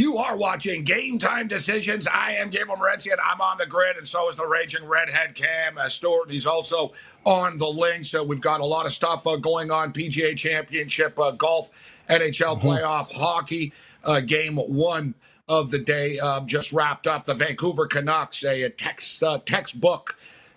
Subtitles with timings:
[0.00, 2.08] You are watching Game Time Decisions.
[2.08, 5.34] I am Gabriel Morency, and I'm on the grid, and so is the Raging Redhead
[5.34, 6.30] Cam uh, Stewart.
[6.30, 6.92] He's also
[7.26, 8.04] on the link.
[8.04, 12.58] So we've got a lot of stuff uh, going on: PGA Championship, uh, golf, NHL
[12.58, 12.66] mm-hmm.
[12.66, 13.74] playoff, hockey.
[14.08, 15.14] Uh, game one
[15.50, 17.24] of the day uh, just wrapped up.
[17.24, 20.16] The Vancouver Canucks, a, a text uh, textbook,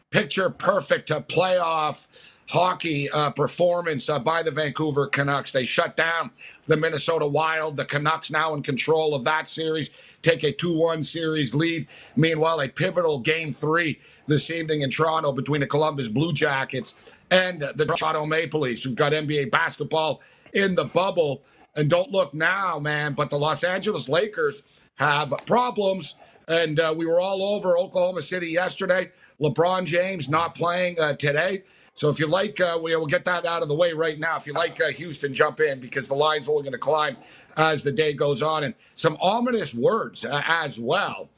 [0.10, 2.23] picture perfect playoff
[2.53, 5.52] hockey uh, performance uh, by the Vancouver Canucks.
[5.52, 6.30] They shut down
[6.67, 7.77] the Minnesota Wild.
[7.77, 11.88] The Canucks now in control of that series, take a 2 1 series lead.
[12.16, 17.60] Meanwhile, a pivotal game three this evening in Toronto between the Columbus Blue Jackets and
[17.60, 18.85] the Toronto Maple Leafs.
[18.85, 20.21] We've got NBA basketball
[20.54, 21.41] in the bubble.
[21.76, 24.62] And don't look now, man, but the Los Angeles Lakers
[24.99, 26.20] have problems.
[26.48, 29.10] And uh, we were all over Oklahoma City yesterday.
[29.41, 31.63] LeBron James not playing uh, today.
[31.96, 34.36] So if you like, uh, we, will get that out of the way right now.
[34.36, 37.16] If you like uh, Houston, jump in because the line's only going to climb
[37.58, 38.63] as the day goes on.
[38.63, 41.30] And some ominous words uh, as well.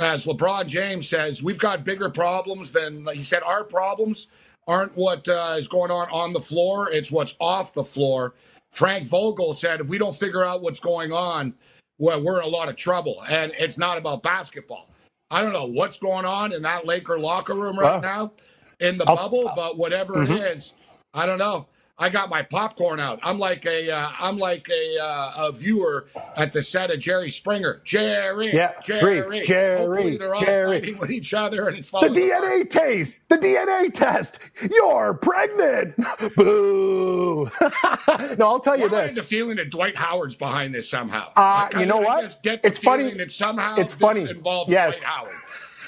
[0.00, 4.32] As LeBron James says, we've got bigger problems than, he said, our problems
[4.66, 8.34] aren't what uh, is going on on the floor, it's what's off the floor.
[8.72, 11.54] Frank Vogel said, if we don't figure out what's going on,
[11.98, 13.16] well, we're in a lot of trouble.
[13.30, 14.88] And it's not about basketball.
[15.30, 18.32] I don't know what's going on in that Laker locker room right now
[18.82, 20.32] in the I'll, bubble, but whatever mm-hmm.
[20.32, 20.80] it is,
[21.14, 21.66] I don't know.
[21.98, 23.20] I got my popcorn out.
[23.22, 23.90] I'm like a
[24.22, 27.80] am uh, like a, uh, a viewer at the set of Jerry Springer.
[27.84, 30.80] Jerry, yeah, Jerry, Jerry, Hopefully they're all Jerry.
[30.80, 33.20] fighting with each other and it's the DNA test.
[33.28, 34.40] The DNA test.
[34.68, 35.94] You're pregnant.
[36.36, 37.50] Boo.
[38.36, 39.12] no, I'll tell you Why this.
[39.12, 41.28] I the feeling that Dwight Howard's behind this somehow.
[41.36, 42.36] Uh, you know what?
[42.42, 43.10] it's funny.
[43.12, 44.28] That somehow it's funny.
[44.28, 45.00] involves yes.
[45.00, 45.41] Dwight Howard.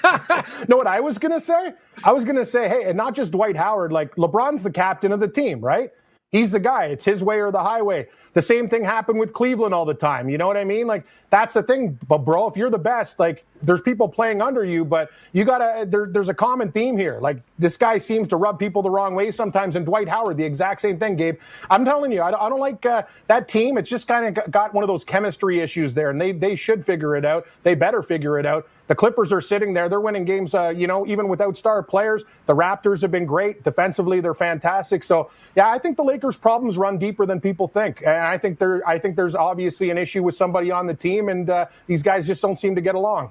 [0.69, 1.73] know what I was to say?
[2.05, 5.21] I was to say, hey, and not just Dwight Howard, like LeBron's the captain of
[5.21, 5.91] the team, right?
[6.31, 6.87] He's the guy.
[6.87, 8.09] It's his way or the highway.
[8.35, 10.29] The same thing happened with Cleveland all the time.
[10.29, 10.87] You know what I mean?
[10.87, 11.99] Like that's the thing.
[12.07, 15.87] But bro, if you're the best, like there's people playing under you, but you gotta.
[15.87, 17.19] There, there's a common theme here.
[17.21, 19.77] Like this guy seems to rub people the wrong way sometimes.
[19.77, 21.17] And Dwight Howard, the exact same thing.
[21.17, 21.39] Gabe,
[21.71, 23.79] I'm telling you, I, I don't like uh, that team.
[23.79, 26.85] It's just kind of got one of those chemistry issues there, and they they should
[26.85, 27.47] figure it out.
[27.63, 28.69] They better figure it out.
[28.87, 29.89] The Clippers are sitting there.
[29.89, 32.25] They're winning games, uh, you know, even without star players.
[32.47, 33.65] The Raptors have been great.
[33.65, 35.03] Defensively, they're fantastic.
[35.03, 38.03] So, yeah, I think the Lakers' problems run deeper than people think.
[38.03, 41.29] And I think there, I think there's obviously an issue with somebody on the team,
[41.29, 43.31] and uh, these guys just don't seem to get along.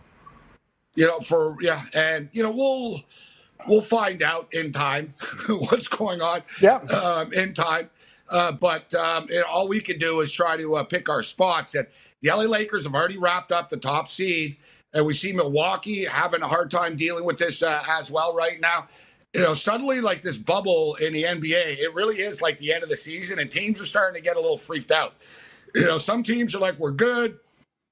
[0.96, 2.98] You know, for yeah, and you know, we'll
[3.68, 5.10] we'll find out in time
[5.50, 6.42] what's going on.
[6.62, 7.90] Yeah, um, in time.
[8.32, 11.22] Uh, but um, you know, all we can do is try to uh, pick our
[11.22, 11.76] spots.
[11.76, 11.88] And
[12.22, 14.58] the LA Lakers have already wrapped up the top seed.
[14.96, 18.60] And we see Milwaukee having a hard time dealing with this uh, as well right
[18.60, 18.88] now.
[19.34, 22.84] You know, suddenly, like this bubble in the NBA, it really is like the end
[22.84, 25.14] of the season, and teams are starting to get a little freaked out.
[25.76, 27.40] You know, some teams are like, we're good,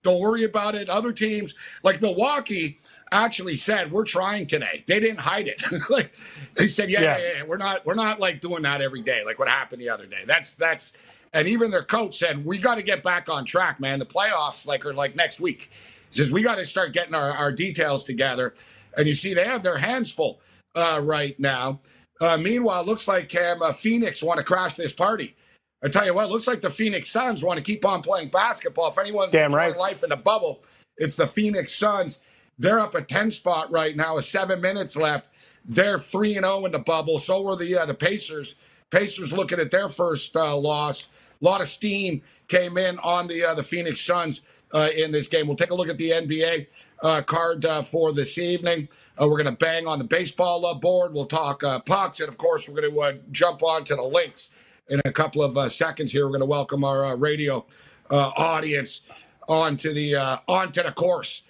[0.03, 0.89] don't worry about it.
[0.89, 2.79] Other teams, like Milwaukee,
[3.11, 4.83] actually said, we're trying today.
[4.87, 5.61] They didn't hide it.
[5.89, 6.11] like
[6.55, 7.17] they said, yeah, yeah.
[7.17, 9.89] Yeah, yeah, we're not, we're not like doing that every day, like what happened the
[9.89, 10.23] other day.
[10.25, 13.99] That's, that's, and even their coach said, we got to get back on track, man.
[13.99, 17.31] The playoffs, like, are like next week He says we got to start getting our,
[17.31, 18.53] our details together.
[18.97, 20.39] And you see, they have their hands full
[20.75, 21.79] uh, right now.
[22.19, 25.35] Uh, meanwhile, it looks like Cam uh, Phoenix want to crash this party.
[25.83, 28.29] I tell you what, it looks like the Phoenix Suns want to keep on playing
[28.29, 28.89] basketball.
[28.89, 29.75] If anyone's Damn right.
[29.75, 30.63] life in a bubble,
[30.97, 32.27] it's the Phoenix Suns.
[32.59, 35.59] They're up a 10 spot right now with seven minutes left.
[35.65, 37.17] They're 3 and 0 in the bubble.
[37.17, 38.83] So were the uh, the Pacers.
[38.91, 41.17] Pacers looking at their first uh, loss.
[41.41, 45.27] A lot of steam came in on the uh, the Phoenix Suns uh, in this
[45.27, 45.47] game.
[45.47, 46.67] We'll take a look at the NBA
[47.03, 48.87] uh, card uh, for this evening.
[49.21, 51.13] Uh, we're going to bang on the baseball uh, board.
[51.13, 54.57] We'll talk uh, pucks, and of course, we're going to jump on to the links
[54.89, 56.11] in a couple of seconds.
[56.11, 57.65] Here, we're going to welcome our radio
[58.11, 59.09] audience
[59.47, 61.49] onto the onto the course.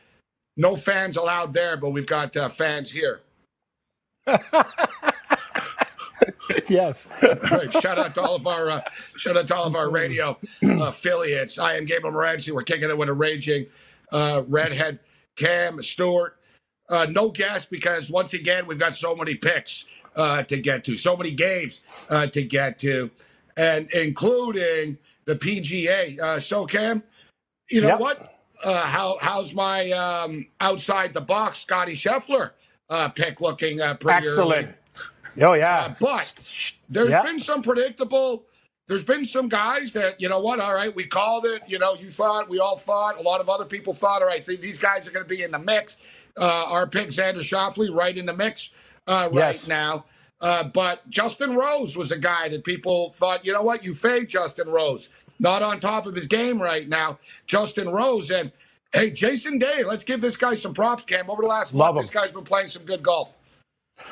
[0.57, 3.21] No fans allowed there, but we've got fans here.
[6.67, 7.11] yes.
[7.51, 7.71] all right.
[7.81, 11.59] Shout out to all of our uh, shout out to all of our radio affiliates.
[11.59, 12.53] I am Gabriel Morency.
[12.53, 13.65] We're kicking it with a raging
[14.11, 14.99] uh, redhead
[15.37, 16.37] Cam Stewart.
[16.89, 20.95] Uh, no guess because once again we've got so many picks uh, to get to,
[20.95, 23.09] so many games uh, to get to,
[23.55, 26.19] and including the PGA.
[26.19, 27.01] Uh, so Cam,
[27.69, 27.99] you know yep.
[27.99, 28.31] what?
[28.65, 32.51] uh, how how's my um, outside the box Scottie Scheffler
[32.89, 34.67] uh, pick looking uh, pretty Excellent.
[34.67, 34.75] Early?
[35.41, 35.87] Oh yeah.
[35.87, 36.33] Uh, but
[36.89, 38.45] there's been some predictable.
[38.91, 40.59] There's been some guys that you know what.
[40.59, 41.61] All right, we called it.
[41.65, 44.21] You know, you thought, we all thought, a lot of other people thought.
[44.21, 46.29] All right, th- these guys are going to be in the mix.
[46.37, 49.65] Uh, our pick, Xander Schauffele, right in the mix uh, right Yes.
[49.69, 50.03] now.
[50.41, 54.27] Uh, but Justin Rose was a guy that people thought, you know what, you fade
[54.27, 55.07] Justin Rose.
[55.39, 57.17] Not on top of his game right now.
[57.47, 58.51] Justin Rose and
[58.93, 61.29] hey, Jason Day, let's give this guy some props, Cam.
[61.29, 63.37] Over the last Love month, this guy's been playing some good golf.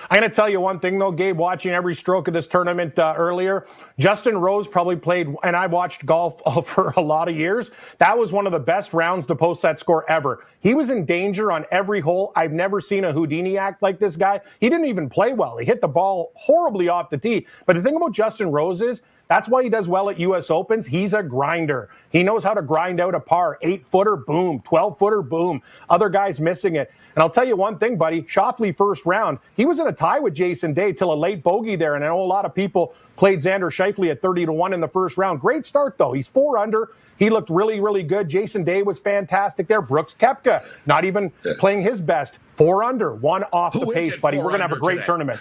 [0.09, 2.97] I'm going to tell you one thing, though, Gabe, watching every stroke of this tournament
[3.00, 3.65] uh, earlier,
[3.97, 7.71] Justin Rose probably played, and I watched golf for a lot of years.
[8.00, 10.45] That was one of the best rounds to post that score ever.
[10.62, 12.31] He was in danger on every hole.
[12.36, 14.41] I've never seen a Houdini act like this guy.
[14.59, 15.57] He didn't even play well.
[15.57, 17.47] He hit the ball horribly off the tee.
[17.65, 20.49] But the thing about Justin Rose is, that's why he does well at U.S.
[20.49, 20.87] Opens.
[20.87, 21.91] He's a grinder.
[22.09, 23.59] He knows how to grind out a par.
[23.61, 24.59] Eight footer, boom.
[24.61, 25.61] 12 footer, boom.
[25.87, 26.91] Other guys missing it.
[27.15, 28.23] And I'll tell you one thing, buddy.
[28.23, 31.75] Schauffele first round, he was in a tie with Jason Day till a late bogey
[31.75, 31.93] there.
[31.93, 34.79] And I know a lot of people played Xander Schauffele at 30 to 1 in
[34.81, 35.41] the first round.
[35.41, 36.13] Great start, though.
[36.13, 36.89] He's four under.
[37.19, 38.30] He looked really, really good.
[38.30, 39.81] Jason Day was fantastic there.
[39.81, 42.39] Brooks Koepka, not even playing his best.
[42.56, 44.38] Four under, one off Who the pace, buddy.
[44.38, 45.06] We're going to have a great today?
[45.06, 45.39] tournament.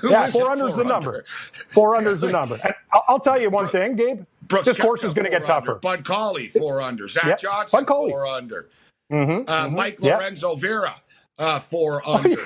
[0.00, 1.22] Who Yeah, four under's the number.
[1.26, 2.56] Four under's the number.
[2.64, 4.24] And I'll, I'll tell you one thing, Gabe.
[4.48, 5.52] Brooks this course is going to get under.
[5.52, 5.74] tougher.
[5.76, 7.06] Bud Cauley, four under.
[7.06, 8.68] Zach Johnson, four under.
[9.12, 10.16] Mm-hmm, Uh, Mike yeah.
[10.16, 10.90] Lorenzo Vera,
[11.40, 12.36] uh, four under.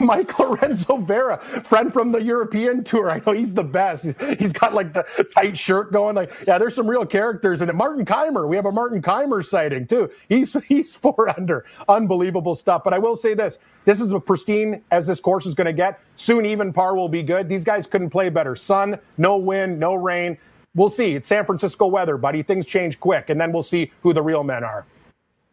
[0.00, 3.10] Mike Lorenzo Vera, friend from the European tour.
[3.10, 4.06] I know he's the best.
[4.38, 5.04] He's got like the
[5.34, 6.16] tight shirt going.
[6.16, 7.74] Like, yeah, there's some real characters in it.
[7.74, 10.10] Martin Kaymer, we have a Martin Kaymer sighting too.
[10.28, 11.66] He's he's four under.
[11.88, 12.84] Unbelievable stuff.
[12.84, 15.74] But I will say this: this is as pristine as this course is going to
[15.74, 16.00] get.
[16.16, 17.48] Soon, even par will be good.
[17.48, 18.56] These guys couldn't play better.
[18.56, 20.38] Sun, no wind, no rain.
[20.74, 21.14] We'll see.
[21.14, 22.42] It's San Francisco weather, buddy.
[22.42, 24.86] Things change quick, and then we'll see who the real men are.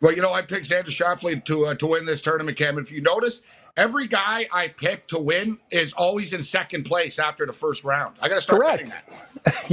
[0.03, 2.77] Well, you know, I picked Xander Schauffele to uh, to win this tournament, Cam.
[2.77, 3.47] If you notice,
[3.77, 8.17] every guy I pick to win is always in second place after the first round.
[8.21, 8.91] I got to start Correct.
[9.45, 9.71] that.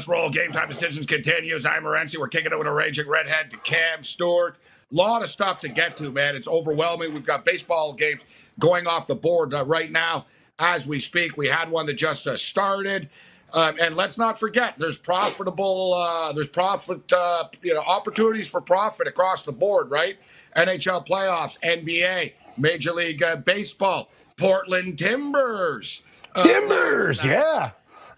[0.00, 0.30] let's roll.
[0.30, 1.66] Game time decisions continues.
[1.66, 2.18] I'm Morency.
[2.18, 4.58] We're kicking it with a raging redhead to Cam Stewart.
[4.90, 6.34] lot of stuff to get to, man.
[6.34, 7.12] It's overwhelming.
[7.12, 8.24] We've got baseball games
[8.58, 10.24] going off the board uh, right now
[10.58, 11.36] as we speak.
[11.36, 13.10] We had one that just uh, started.
[13.54, 18.62] Um, and let's not forget, there's profitable, uh, there's profit, uh, you know, opportunities for
[18.62, 20.18] profit across the board, right?
[20.56, 24.08] NHL playoffs, NBA, Major League uh, Baseball,
[24.38, 26.06] Portland Timbers.
[26.36, 27.72] uh, Timbers, yeah.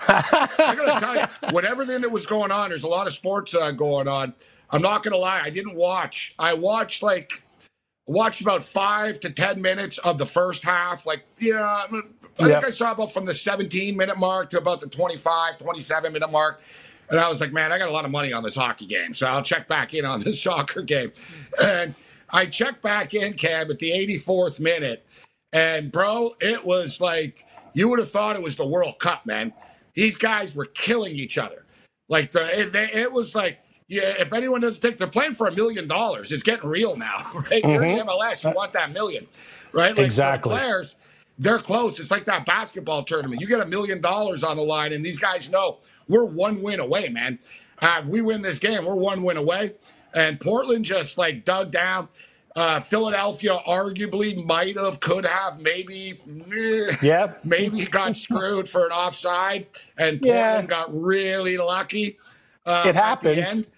[0.09, 3.55] I gotta tell you, with everything that was going on, there's a lot of sports
[3.55, 4.35] uh, going on.
[4.71, 6.35] I'm not gonna lie, I didn't watch.
[6.39, 7.33] I watched like
[8.07, 11.07] watched about five to ten minutes of the first half.
[11.07, 11.61] Like, you know,
[12.41, 12.51] I Yep.
[12.51, 16.31] think I saw about from the 17 minute mark to about the 25, 27 minute
[16.33, 16.63] mark.
[17.11, 19.13] And I was like, man, I got a lot of money on this hockey game,
[19.13, 21.13] so I'll check back in on this soccer game.
[21.63, 21.95] And
[22.33, 25.07] I checked back in, Cam, at the 84th minute.
[25.53, 27.39] And bro, it was like
[27.75, 29.53] you would have thought it was the World Cup, man.
[29.95, 31.65] These guys were killing each other.
[32.09, 34.15] Like the, it, they- it was like, yeah.
[34.19, 37.19] If anyone doesn't think they're playing for a million dollars, it's getting real now,
[37.51, 37.63] right?
[37.65, 39.27] You're in MLS, you want that million,
[39.73, 39.89] right?
[39.89, 40.51] Like the Exactly.
[40.55, 40.97] players,
[41.39, 41.99] they're close.
[41.99, 43.41] It's like that basketball tournament.
[43.41, 46.81] You get a million dollars on the line, and these guys know we're one win
[46.81, 47.39] away, man.
[47.83, 49.71] Uh, if we win this game, we're one win away.
[50.15, 52.09] And Portland just like dug down.
[52.55, 56.21] Uh, Philadelphia arguably might have, could have, maybe,
[57.03, 57.33] Yeah.
[57.45, 59.67] maybe got screwed for an offside,
[59.99, 60.61] and Yeah.
[60.61, 62.19] Portland got really lucky.
[62.67, 63.71] Uh, It happens.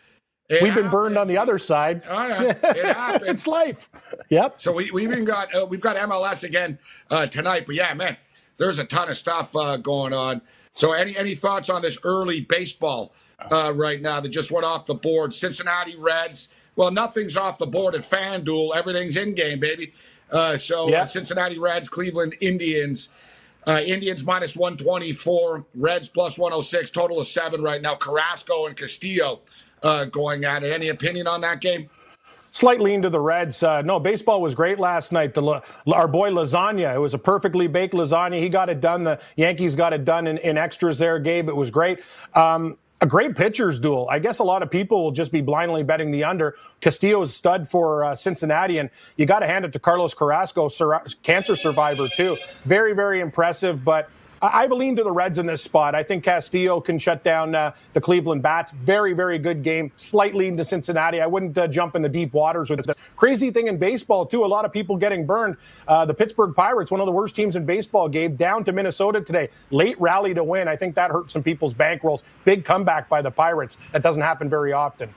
[0.50, 2.02] It We've been burned on the other side.
[2.08, 2.40] Oh, yeah.
[2.62, 3.28] It happens.
[3.30, 3.88] it's life.
[4.28, 4.60] Yep.
[4.60, 6.78] So we we even got uh, we've got MLS again
[7.10, 7.62] uh, tonight.
[7.64, 8.16] But yeah, man,
[8.58, 10.42] there's a ton of stuff uh, going on.
[10.74, 13.14] So any any thoughts on this early baseball
[13.50, 15.32] uh, right now that just went off the board?
[15.32, 16.54] Cincinnati Reds.
[16.76, 18.74] Well, nothing's off the board at FanDuel.
[18.76, 19.92] Everything's in game, baby.
[20.32, 21.02] Uh, so Yeah.
[21.02, 23.08] uh, Cincinnati Reds, Cleveland Indians.
[23.66, 27.94] Uh, Indians minus 124, Reds plus 106, total of seven right now.
[27.94, 29.40] Carrasco and Castillo
[29.82, 30.70] uh, going at it.
[30.70, 31.88] Any opinion on that game?
[32.54, 33.62] slight lean to the Reds.
[33.62, 35.34] Uh, no, baseball was great last night.
[35.34, 38.38] The, our boy Lasagna, it was a perfectly baked lasagna.
[38.38, 39.02] He got it done.
[39.02, 41.48] The Yankees got it done in, in extras there, Gabe.
[41.48, 41.98] It was great.
[42.34, 44.08] Um, a great pitchers duel.
[44.10, 46.56] I guess a lot of people will just be blindly betting the under.
[46.80, 51.04] Castillo's stud for uh, Cincinnati, and you got to hand it to Carlos Carrasco, sur-
[51.22, 52.38] cancer survivor too.
[52.64, 53.84] Very, very impressive.
[53.84, 54.08] But
[54.42, 55.94] I've leaned to the Reds in this spot.
[55.94, 58.70] I think Castillo can shut down uh, the Cleveland Bats.
[58.70, 59.90] Very, very good game.
[59.96, 61.20] Slight lead to Cincinnati.
[61.20, 62.94] I wouldn't uh, jump in the deep waters with this.
[63.16, 65.56] Crazy thing in baseball, too, a lot of people getting burned.
[65.88, 69.20] Uh, the Pittsburgh Pirates, one of the worst teams in baseball, gave down to Minnesota
[69.20, 69.48] today.
[69.70, 70.68] Late rally to win.
[70.68, 72.22] I think that hurt some people's bankrolls.
[72.44, 73.78] Big comeback by the Pirates.
[73.92, 75.14] That doesn't happen very often.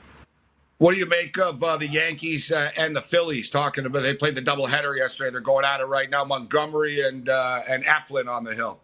[0.79, 4.03] What do you make of uh, the Yankees uh, and the Phillies talking about?
[4.03, 5.31] They played the doubleheader yesterday.
[5.31, 6.23] They're going at it right now.
[6.23, 8.79] Montgomery and uh, and Eflin on the hill.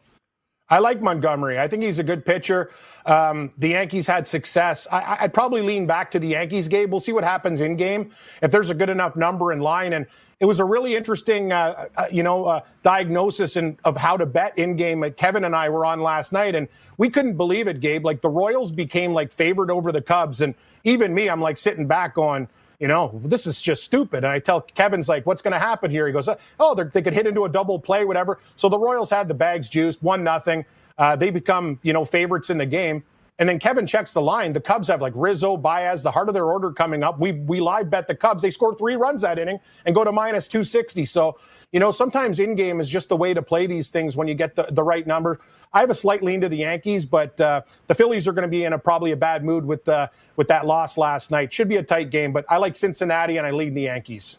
[0.74, 1.60] I like Montgomery.
[1.60, 2.72] I think he's a good pitcher.
[3.06, 4.88] Um, the Yankees had success.
[4.92, 6.90] I, would probably lean back to the Yankees game.
[6.90, 8.10] We'll see what happens in game
[8.42, 9.94] if there's a good enough number in line.
[9.94, 10.08] And
[10.40, 14.26] it was a really interesting, uh, uh, you know, uh, diagnosis in, of how to
[14.26, 15.00] bet in game.
[15.00, 18.04] Like Kevin and I were on last night, and we couldn't believe it, Gabe.
[18.04, 21.86] Like the Royals became like favored over the Cubs, and even me, I'm like sitting
[21.86, 22.50] back going
[22.84, 24.26] you know, this is just stupid.
[24.26, 26.06] And I tell Kevin's like, what's going to happen here?
[26.06, 26.28] He goes,
[26.60, 28.40] oh, they could hit into a double play, whatever.
[28.58, 30.66] So the Royals had the bags juiced, one nothing.
[30.98, 33.02] Uh, they become, you know, favorites in the game.
[33.40, 34.52] And then Kevin checks the line.
[34.52, 37.20] The Cubs have like Rizzo, Baez, the heart of their order coming up.
[37.20, 38.44] We we live bet the Cubs.
[38.44, 41.06] They score three runs that inning and go to minus 260.
[41.06, 41.38] So
[41.74, 44.36] you know, sometimes in game is just the way to play these things when you
[44.36, 45.42] get the, the right number.
[45.74, 48.48] I have a slight lean to the Yankees, but uh, the Phillies are going to
[48.48, 51.52] be in a probably a bad mood with uh, with that loss last night.
[51.52, 54.38] Should be a tight game, but I like Cincinnati and I lead the Yankees.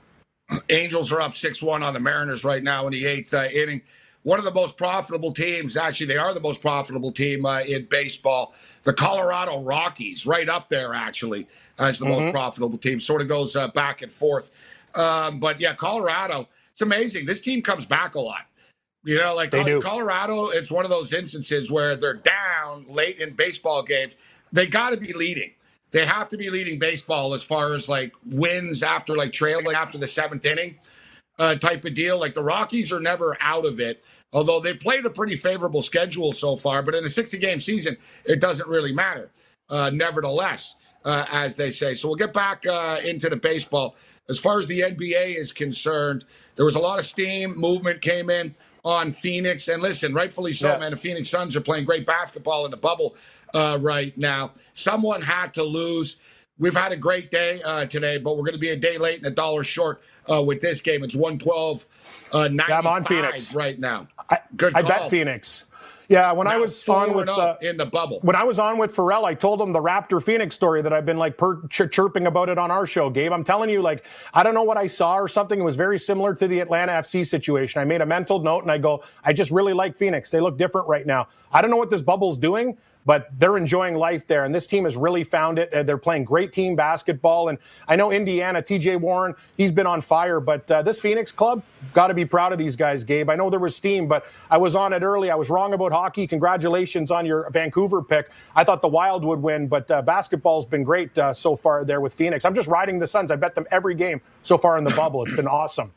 [0.70, 3.82] Angels are up six one on the Mariners right now in the eighth uh, inning.
[4.22, 7.84] One of the most profitable teams, actually, they are the most profitable team uh, in
[7.86, 8.54] baseball.
[8.84, 11.46] The Colorado Rockies, right up there, actually,
[11.78, 12.26] as the mm-hmm.
[12.26, 13.00] most profitable team.
[13.00, 14.86] Sort of goes uh, back and forth.
[14.98, 17.24] Um, but yeah, Colorado it's amazing.
[17.24, 18.46] This team comes back a lot.
[19.04, 23.34] You know, like they Colorado, it's one of those instances where they're down late in
[23.34, 24.40] baseball games.
[24.50, 25.52] They got to be leading.
[25.92, 29.98] They have to be leading baseball as far as like wins after like trailing after
[29.98, 30.76] the seventh inning
[31.38, 32.18] uh, type of deal.
[32.18, 36.32] Like the Rockies are never out of it, although they played a pretty favorable schedule
[36.32, 36.82] so far.
[36.82, 39.30] But in a 60 game season, it doesn't really matter.
[39.70, 41.94] Uh, nevertheless, uh, as they say.
[41.94, 43.94] So we'll get back uh, into the baseball.
[44.28, 46.24] As far as the NBA is concerned,
[46.56, 48.54] there was a lot of steam, movement came in
[48.84, 49.68] on Phoenix.
[49.68, 50.78] And listen, rightfully so, yeah.
[50.78, 50.90] man.
[50.90, 53.16] The Phoenix Suns are playing great basketball in the bubble
[53.54, 54.52] uh, right now.
[54.72, 56.22] Someone had to lose.
[56.58, 59.18] We've had a great day uh, today, but we're going to be a day late
[59.18, 60.02] and a dollar short
[60.34, 61.02] uh, with this game.
[61.02, 61.86] It's 112
[62.34, 64.08] uh, yeah, I'm on Phoenix right now.
[64.28, 64.84] I, Good call.
[64.84, 65.64] I bet Phoenix.
[66.08, 68.78] Yeah, when now I was on with uh, in the bubble, when I was on
[68.78, 71.90] with Pharrell, I told him the Raptor Phoenix story that I've been like per- ch-
[71.90, 73.08] chirping about it on our show.
[73.08, 75.58] Gabe, I'm telling you, like I don't know what I saw or something.
[75.58, 77.80] It was very similar to the Atlanta FC situation.
[77.80, 80.30] I made a mental note and I go, I just really like Phoenix.
[80.30, 81.28] They look different right now.
[81.52, 84.44] I don't know what this bubble's doing, but they're enjoying life there.
[84.44, 85.72] And this team has really found it.
[85.72, 87.48] Uh, they're playing great team basketball.
[87.48, 90.40] And I know Indiana, TJ Warren, he's been on fire.
[90.40, 93.30] But uh, this Phoenix club, got to be proud of these guys, Gabe.
[93.30, 95.30] I know there was steam, but I was on it early.
[95.30, 96.26] I was wrong about hockey.
[96.26, 98.32] Congratulations on your Vancouver pick.
[98.56, 102.00] I thought the Wild would win, but uh, basketball's been great uh, so far there
[102.00, 102.44] with Phoenix.
[102.44, 103.30] I'm just riding the Suns.
[103.30, 105.22] I bet them every game so far in the bubble.
[105.24, 105.92] It's been awesome.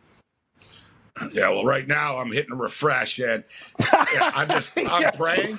[1.33, 3.43] Yeah, well, right now I'm hitting a refresh, and
[3.79, 5.57] yeah, I'm just I'm praying.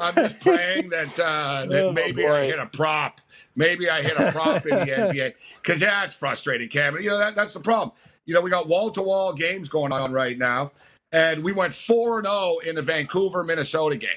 [0.00, 2.32] I'm just praying that uh, that oh, maybe boy.
[2.32, 3.20] I hit a prop.
[3.56, 6.96] Maybe I hit a prop in the NBA because yeah, it's frustrating, Cam.
[6.96, 7.92] You know that that's the problem.
[8.26, 10.72] You know we got wall to wall games going on right now,
[11.12, 14.10] and we went four and zero oh in the Vancouver Minnesota game.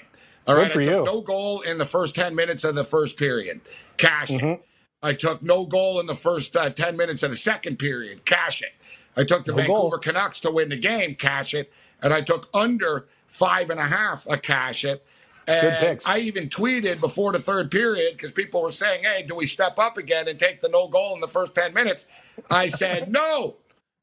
[0.48, 1.04] All right, I took you.
[1.04, 3.62] no goal in the first ten minutes of the first period.
[3.98, 4.42] Cash it.
[4.42, 4.62] Mm-hmm.
[5.06, 8.26] I took no goal in the first uh, ten minutes of the second period.
[8.26, 8.72] Cash it.
[9.18, 10.00] I took the no Vancouver goal.
[10.00, 14.26] Canucks to win the game, cash it, and I took under five and a half
[14.30, 15.08] a cash it.
[15.48, 19.46] And I even tweeted before the third period because people were saying, "Hey, do we
[19.46, 22.06] step up again and take the no goal in the first ten minutes?"
[22.50, 23.58] I said, "No."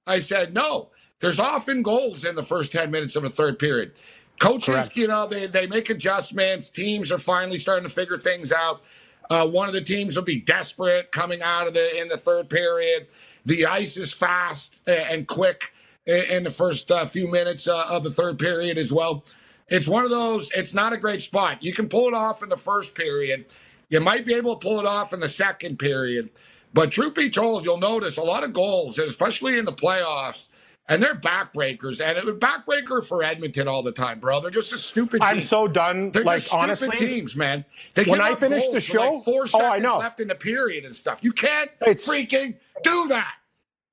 [0.07, 0.91] I said, "No."
[1.21, 3.99] There's often goals in the first ten minutes of a third period.
[4.39, 4.97] Coaches, Correct.
[4.97, 6.71] you know, they they make adjustments.
[6.71, 8.83] Teams are finally starting to figure things out.
[9.31, 12.51] Uh, one of the teams will be desperate coming out of the in the third
[12.51, 13.07] period.
[13.45, 15.73] The ice is fast and quick
[16.07, 19.25] in the first uh, few minutes uh, of the third period as well.
[19.69, 21.63] It's one of those, it's not a great spot.
[21.65, 23.55] You can pull it off in the first period.
[23.89, 26.31] You might be able to pull it off in the second period.
[26.73, 30.53] But truth be told, you'll notice a lot of goals, and especially in the playoffs,
[30.91, 32.05] and they're backbreakers.
[32.05, 34.41] And it was backbreaker for Edmonton all the time, bro.
[34.41, 35.29] They're just a stupid team.
[35.29, 36.11] I'm so done.
[36.11, 37.65] They're like just stupid honestly, teams, man.
[37.95, 39.99] They when I finish the show, like four seconds oh, I know.
[39.99, 41.21] left in the period and stuff.
[41.23, 43.37] You can't it's, freaking do that.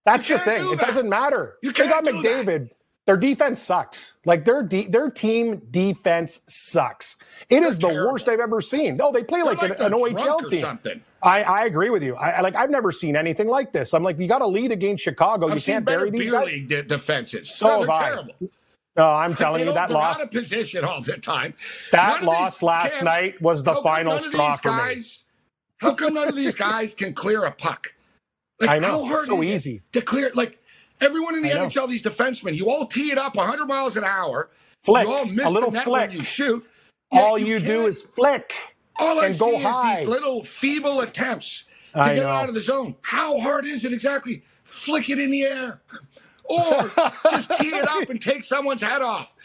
[0.06, 0.62] That's the thing.
[0.62, 1.58] Do it doesn't matter.
[1.62, 2.70] You can't they got McDavid.
[2.70, 2.74] That.
[3.06, 4.18] Their defense sucks.
[4.26, 7.16] Like their de- their team defense sucks.
[7.50, 8.12] It They're is the terrible.
[8.12, 8.98] worst I've ever seen.
[8.98, 10.60] No, they play like, like, an, an OHL team.
[10.60, 11.02] Something.
[11.24, 12.16] I, I agree with you.
[12.16, 13.94] I like I've never seen anything like this.
[13.94, 15.48] I'm like, you got to lead against Chicago.
[15.48, 17.50] I've you can't bury these beer league de- defenses.
[17.54, 18.06] So no, they're I.
[18.10, 18.34] terrible.
[18.96, 20.20] No, I'm telling you that loss.
[20.20, 21.54] out of position all the time.
[21.92, 25.26] That loss last night was the final straw for guys,
[25.82, 25.88] me.
[25.88, 27.88] How come none of these guys can clear a puck?
[28.60, 29.06] Like, I know.
[29.06, 29.76] How hard so is easy.
[29.76, 30.32] it to clear?
[30.36, 30.56] Like
[31.02, 34.50] everyone in the NHL, these defensemen, you all tee it up 100 miles an hour.
[34.84, 35.08] Flick.
[35.08, 36.10] You all miss a little the net flick.
[36.10, 36.66] when you shoot.
[37.12, 38.54] All you, you do is flick.
[39.00, 40.00] All I see go is high.
[40.00, 42.30] these little feeble attempts to I get know.
[42.30, 42.96] out of the zone.
[43.02, 44.42] How hard is it exactly?
[44.64, 45.82] Flick it in the air.
[46.50, 46.90] Or
[47.30, 49.36] just tee it up and take someone's head off.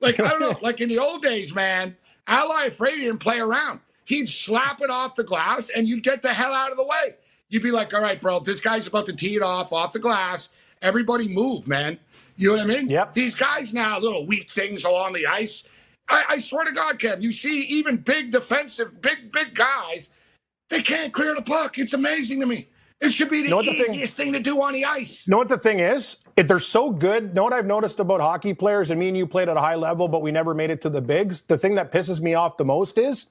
[0.00, 3.80] Like, I don't know, like in the old days, man, Al Iafrate didn't play around.
[4.06, 7.16] He'd slap it off the glass and you'd get the hell out of the way.
[7.48, 9.98] You'd be like, all right, bro, this guy's about to tee it off off the
[9.98, 10.58] glass.
[10.82, 11.98] Everybody move, man.
[12.36, 12.88] You know what I mean?
[12.88, 13.12] Yep.
[13.12, 15.68] These guys now, little weak things along the ice.
[16.08, 20.14] I, I swear to God, Kev, you see even big defensive, big, big guys,
[20.68, 21.78] they can't clear the puck.
[21.78, 22.66] It's amazing to me.
[23.00, 25.26] It should be the know easiest thing, thing, to do on the ice.
[25.26, 26.18] You know what the thing is?
[26.36, 27.34] If they're so good.
[27.34, 29.74] Know what I've noticed about hockey players, and me and you played at a high
[29.74, 31.40] level, but we never made it to the bigs.
[31.40, 33.26] The thing that pisses me off the most is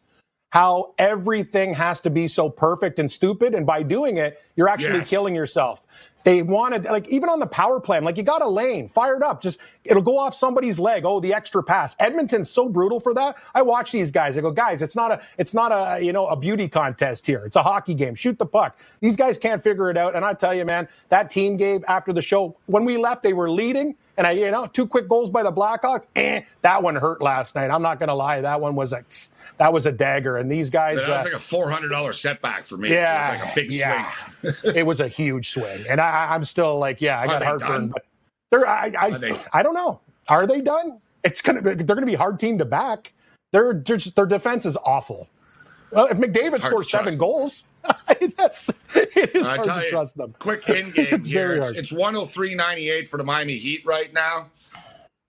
[0.51, 3.55] how everything has to be so perfect and stupid.
[3.55, 5.09] And by doing it, you're actually Yes.
[5.09, 5.85] killing yourself.
[6.23, 9.23] They wanted, like, even on the power play, I'm like, you got a lane, fired
[9.23, 9.41] up.
[9.41, 11.03] Just, it'll go off somebody's leg.
[11.03, 11.95] Oh, the extra pass.
[11.99, 13.37] Edmonton's so brutal for that.
[13.55, 14.37] I watch these guys.
[14.37, 17.43] I go, guys, it's not a, it's not a, you know, a beauty contest here.
[17.45, 18.13] It's a hockey game.
[18.13, 18.77] Shoot the puck.
[18.99, 20.15] These guys can't figure it out.
[20.15, 23.33] And I tell you, man, that team gave after the show, when we left, they
[23.33, 23.95] were leading.
[24.17, 26.05] And I, you know, two quick goals by the Blackhawks.
[26.15, 27.69] Eh, that one hurt last night.
[27.71, 28.41] I'm not going to lie.
[28.41, 29.03] That one was a,
[29.57, 30.37] that was a dagger.
[30.37, 32.89] And these guys, That was uh, like a four hundred dollar setback for me.
[32.89, 34.11] yeah, it was like a big yeah.
[34.11, 34.53] swing.
[34.75, 37.87] it was a huge swing, and I, I'm still like, yeah, I got heartburn, done?
[37.89, 38.05] but
[38.51, 40.01] they're, I, I, they- I don't know.
[40.27, 40.97] Are they done?
[41.23, 43.13] It's gonna, be, they're gonna be hard team to back.
[43.53, 45.27] Their, just, their defense is awful.
[45.93, 47.17] Well, if McDavid scores to trust
[47.85, 50.33] seven goals, that's it is I hard tell to you, trust them.
[50.39, 51.53] quick in game It's here.
[51.53, 54.49] It's, it's 103.98 for the Miami Heat right now.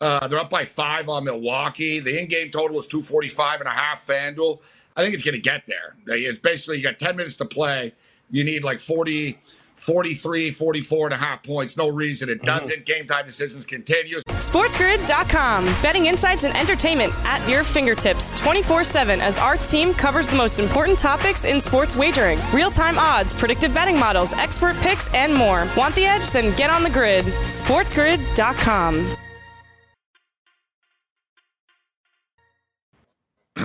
[0.01, 2.01] Uh, they're up by five on Milwaukee.
[2.01, 4.61] The in-game total is 245 and a half FanDuel.
[4.97, 5.95] I think it's going to get there.
[6.09, 7.93] It's basically you got 10 minutes to play.
[8.31, 9.39] You need like 40,
[9.77, 11.77] 43, 44 and a half points.
[11.77, 12.41] No reason Mm-hmm.
[12.41, 12.87] it doesn't.
[12.87, 14.23] Game time decisions continues.
[14.25, 15.65] SportsGrid.com.
[15.83, 20.59] Betting insights and entertainment at your fingertips 24 7 as our team covers the most
[20.59, 25.67] important topics in sports wagering real time odds, predictive betting models, expert picks, and more.
[25.77, 26.31] Want the edge?
[26.31, 27.25] Then get on the grid.
[27.25, 29.17] SportsGrid.com.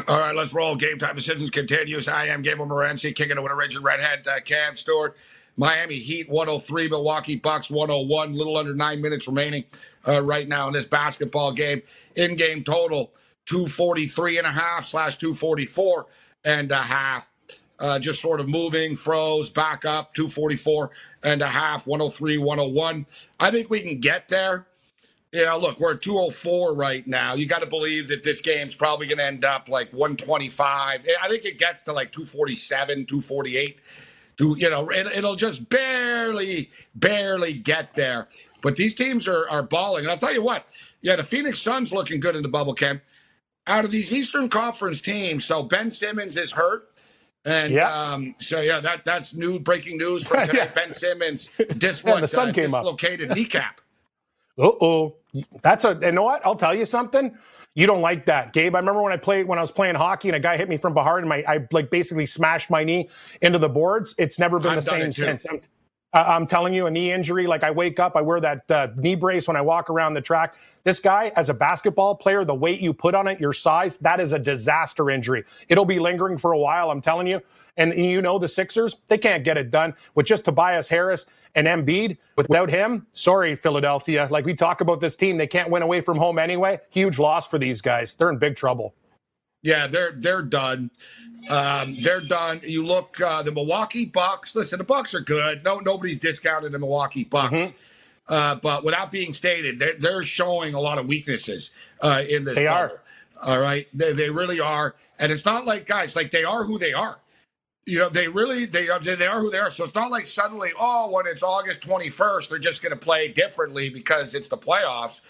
[0.09, 0.75] All right, let's roll.
[0.75, 2.07] Game time decisions continues.
[2.07, 5.17] I am Gabriel Morency, kicking it with a Raging Redhead, uh, Cam Stewart.
[5.57, 8.33] Miami Heat 103, Milwaukee Bucks 101.
[8.33, 9.63] Little under nine minutes remaining
[10.07, 11.81] uh, right now in this basketball game.
[12.15, 13.11] In-game total
[13.47, 16.05] 243 and a half slash 244
[16.45, 17.31] and a half.
[17.79, 20.91] Uh, just sort of moving, froze, back up 244
[21.23, 23.05] and a half, 103, 101.
[23.39, 24.67] I think we can get there.
[25.31, 27.33] You know, look, we're at 204 right now.
[27.35, 31.05] You got to believe that this game's probably going to end up like 125.
[31.21, 33.77] I think it gets to like 247, 248.
[34.38, 38.28] To, you know, it, it'll just barely, barely get there.
[38.62, 40.04] But these teams are, are balling.
[40.06, 40.71] And I'll tell you what,
[41.02, 43.02] yeah, the Phoenix Suns looking good in the bubble, Cam
[43.67, 46.89] Out of these Eastern Conference teams, so Ben Simmons is hurt.
[47.45, 50.65] And um, so, yeah, that that's new breaking news from today.
[50.65, 50.71] Yeah.
[50.73, 52.84] Ben Simmons dis- Yeah, what, the sun uh, came up.
[52.84, 53.82] dislocated kneecap.
[54.58, 55.15] Uh oh,
[55.63, 55.97] that's a.
[56.02, 56.45] You know what?
[56.45, 57.38] I'll tell you something.
[57.77, 58.73] You don't like that, Gabe.
[58.75, 60.77] I remember when I played when I was playing hockey and a guy hit me
[60.77, 63.07] from behind and my I like basically smashed my knee
[63.39, 64.15] into the boards.
[64.17, 65.45] It's never been I've the same since.
[65.45, 65.61] I'm,
[66.11, 67.45] I'm telling you, a knee injury.
[67.45, 70.21] Like I wake up, I wear that uh, knee brace when I walk around the
[70.21, 70.55] track.
[70.85, 74.19] This guy, as a basketball player, the weight you put on it, your size, that
[74.19, 75.43] is a disaster injury.
[75.69, 76.89] It'll be lingering for a while.
[76.89, 77.41] I'm telling you.
[77.77, 81.67] And you know the Sixers, they can't get it done with just Tobias Harris and
[81.67, 82.17] Embiid.
[82.35, 84.27] Without him, sorry, Philadelphia.
[84.31, 86.79] Like we talk about this team, they can't win away from home anyway.
[86.89, 88.15] Huge loss for these guys.
[88.15, 88.95] They're in big trouble.
[89.63, 90.91] Yeah, they're they're done.
[91.51, 92.61] Um, they're done.
[92.63, 94.55] You look uh, the Milwaukee Bucks.
[94.55, 95.63] Listen, the Bucks are good.
[95.63, 97.53] No, nobody's discounted the Milwaukee Bucks.
[97.53, 98.33] Mm-hmm.
[98.33, 102.55] Uh, but without being stated, they're, they're showing a lot of weaknesses uh, in this.
[102.55, 102.95] They bubble.
[102.95, 103.03] are.
[103.47, 106.77] All right, they, they really are, and it's not like guys like they are who
[106.77, 107.19] they are.
[107.88, 109.71] You know, they really they are they are who they are.
[109.71, 113.00] So it's not like suddenly, oh, when it's August twenty first, they're just going to
[113.00, 115.21] play differently because it's the playoffs.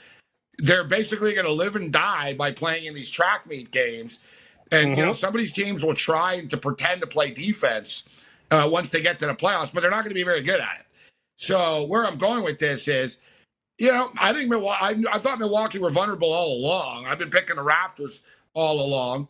[0.58, 4.56] They're basically going to live and die by playing in these track meet games.
[4.72, 5.16] And you know, Mhm.
[5.16, 8.10] some of these teams will try to pretend to play defense
[8.52, 10.60] uh, once they get to the playoffs, but they're not going to be very good
[10.60, 10.86] at it.
[11.36, 13.20] So where I'm going with this is,
[13.78, 14.80] you know, I think Milwaukee.
[14.82, 17.06] I, I thought Milwaukee were vulnerable all along.
[17.08, 18.22] I've been picking the Raptors
[18.56, 19.28] all along.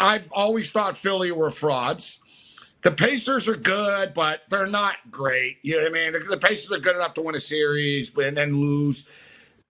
[0.00, 2.20] I've always thought Philly were frauds.
[2.84, 5.56] The Pacers are good, but they're not great.
[5.62, 6.12] You know what I mean?
[6.12, 9.08] The, the Pacers are good enough to win a series and then lose.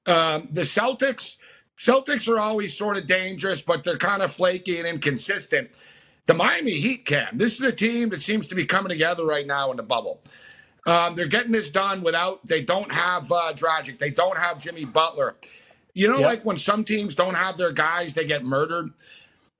[0.08, 1.40] Um, the Celtics,
[1.78, 5.80] Celtics are always sort of dangerous, but they're kind of flaky and inconsistent.
[6.26, 9.46] The Miami Heat, Cam, this is a team that seems to be coming together right
[9.46, 10.20] now in the bubble.
[10.86, 14.86] Um, they're getting this done without, they don't have uh, Dragic, they don't have Jimmy
[14.86, 15.36] Butler.
[15.94, 16.26] You know, yep.
[16.26, 18.92] like when some teams don't have their guys, they get murdered.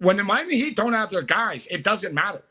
[0.00, 2.42] When the Miami Heat don't have their guys, it doesn't matter.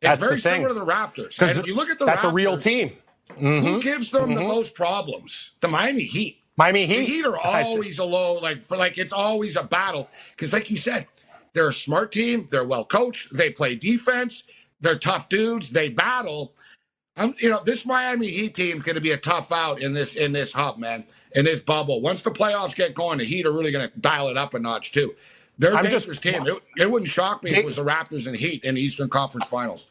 [0.00, 1.40] It's that's very similar to the Raptors.
[1.40, 2.92] And if you look at the that's Raptors, a real team.
[3.30, 3.66] Mm-hmm.
[3.66, 4.34] Who gives them mm-hmm.
[4.34, 5.56] the most problems?
[5.60, 6.42] The Miami Heat.
[6.56, 6.98] Miami Heat.
[6.98, 10.08] The Heat are always a low, like for like it's always a battle.
[10.30, 11.06] Because like you said,
[11.52, 12.46] they're a smart team.
[12.50, 13.36] They're well coached.
[13.36, 14.48] They play defense.
[14.80, 15.70] They're tough dudes.
[15.70, 16.54] They battle.
[17.16, 19.92] I'm, you know, this Miami Heat team is going to be a tough out in
[19.92, 22.00] this in this hub, man, in this bubble.
[22.00, 24.58] Once the playoffs get going, the Heat are really going to dial it up a
[24.60, 25.14] notch too.
[25.58, 26.46] They're a dangerous just, team.
[26.46, 29.08] It, it, wouldn't shock me if it was the Raptors and Heat in the Eastern
[29.08, 29.90] Conference Finals.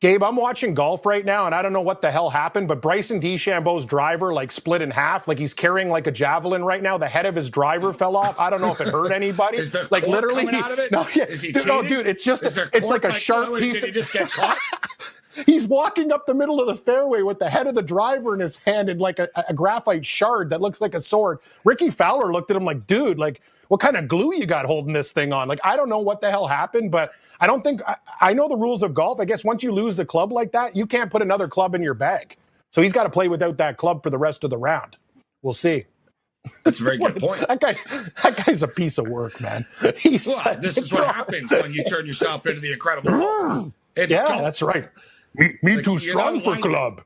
[0.00, 2.80] Gabe, I'm watching golf right now, and I don't know what the hell happened, but
[2.80, 6.96] Bryson DeChambeau's driver like split in half, like he's carrying like a javelin right now.
[6.96, 8.38] The head of his driver fell off.
[8.38, 9.58] I don't know if it hurt anybody.
[9.58, 10.52] Is there like literally, he,
[10.92, 13.80] no, yeah, Is he no, dude, it's just a, it's like a sharp piece.
[13.80, 14.56] Did he just get caught?
[15.46, 18.40] he's walking up the middle of the fairway with the head of the driver in
[18.40, 21.40] his hand and like a, a graphite shard that looks like a sword.
[21.64, 24.92] Rickie Fowler looked at him like, dude, like what kind of glue you got holding
[24.92, 25.48] this thing on?
[25.48, 28.48] Like, I don't know what the hell happened, but I don't think I, I know
[28.48, 29.20] the rules of golf.
[29.20, 31.82] I guess once you lose the club like that, you can't put another club in
[31.82, 32.36] your bag.
[32.72, 34.96] So he's got to play without that club for the rest of the round.
[35.42, 35.84] We'll see.
[36.64, 37.46] That's a very good point.
[37.46, 37.76] that guy,
[38.22, 39.64] that guy's a piece of work, man.
[39.96, 43.10] He's well, this is what happens when you turn yourself into the incredible.
[43.96, 44.84] yeah, that's right.
[45.34, 47.02] Me, me like, too strong for club.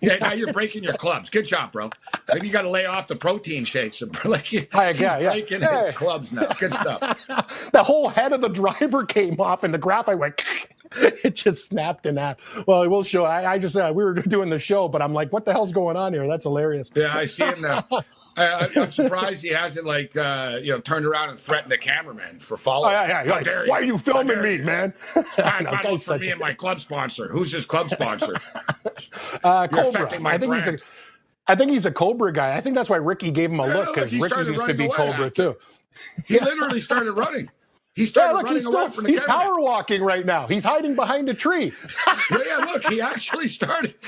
[0.00, 1.28] Yeah, now you're breaking your clubs.
[1.28, 1.90] Good job, bro.
[2.32, 4.02] Maybe you got to lay off the protein shakes.
[4.02, 5.30] And like, he's yeah, yeah.
[5.30, 5.80] breaking yeah.
[5.80, 6.46] his clubs now.
[6.58, 7.00] Good stuff.
[7.72, 10.40] the whole head of the driver came off, and the graphite went.
[11.24, 12.66] it just snapped in half.
[12.66, 13.24] Well, we'll show.
[13.24, 15.72] I, I just uh, we were doing the show, but I'm like, what the hell's
[15.72, 16.26] going on here?
[16.26, 16.90] That's hilarious.
[16.96, 17.86] Yeah, I see him now.
[18.38, 22.40] I, am surprised he hasn't like uh, you know turned around and threatened the cameraman
[22.40, 22.94] for following.
[22.94, 23.30] Oh, yeah, yeah.
[23.30, 24.94] Like, Why are you filming me, man?
[25.16, 27.28] It's Bad, bad for me and my club sponsor.
[27.28, 28.34] Who's his club sponsor?
[29.44, 30.06] uh, Cobra.
[30.06, 30.64] I think brand.
[30.64, 30.86] he's a,
[31.46, 32.56] I think he's a Cobra guy.
[32.56, 35.26] I think that's why Rickie gave him a look because Rickie used to be Cobra
[35.26, 35.30] after.
[35.30, 35.56] too.
[36.26, 37.50] He literally started running.
[37.98, 39.42] He started yeah, look, running he's still, away from the He's camera.
[39.42, 40.46] power walking right now.
[40.46, 41.72] He's hiding behind a tree.
[42.06, 43.94] yeah, yeah, look, he actually started.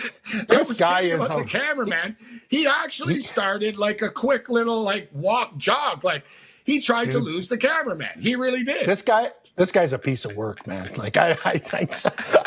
[0.48, 2.16] This guy is the cameraman.
[2.48, 6.04] He actually started like a quick little like walk jog.
[6.04, 6.24] Like
[6.64, 7.14] he tried Dude.
[7.14, 8.10] to lose the cameraman.
[8.20, 8.86] He really did.
[8.86, 10.88] This guy, this guy's a piece of work, man.
[10.96, 11.88] Like I, I, I,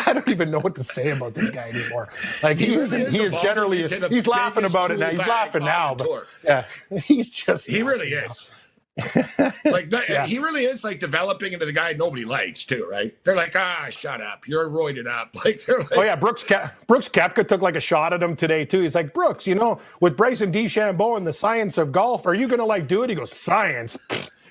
[0.07, 2.07] I don't even know what to say about this guy anymore.
[2.41, 5.09] Like he, he, is, he is generally, he's laughing about it now.
[5.09, 6.07] He's laughing now, but
[6.45, 6.65] yeah,
[7.03, 7.69] he's just.
[7.69, 8.53] He really is
[8.97, 10.25] like that, yeah.
[10.25, 13.11] he really is like developing into the guy nobody likes too, right?
[13.25, 15.35] They're like, ah, shut up, you're roided up.
[15.43, 18.35] Like they're like, oh yeah, Brooks Ke- Brooks Koepka took like a shot at him
[18.35, 18.81] today too.
[18.81, 22.47] He's like, Brooks, you know, with Bryson DeChambeau and the science of golf, are you
[22.47, 23.09] gonna like do it?
[23.09, 23.97] He goes, science.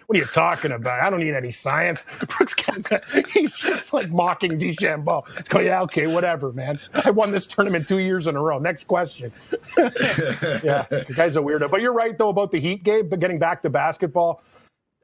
[0.07, 1.03] What are you talking about?
[1.03, 2.05] I don't need any science.
[2.19, 5.23] Brooks Koepka, he's just like mocking DeChambeau.
[5.39, 6.79] It's going, yeah, okay, whatever, man.
[7.05, 8.59] I won this tournament two years in a row.
[8.59, 9.33] Next question.
[9.79, 11.71] yeah, the guy's a weirdo.
[11.71, 13.09] But you're right, though, about the Heat game.
[13.09, 14.43] But getting back to basketball,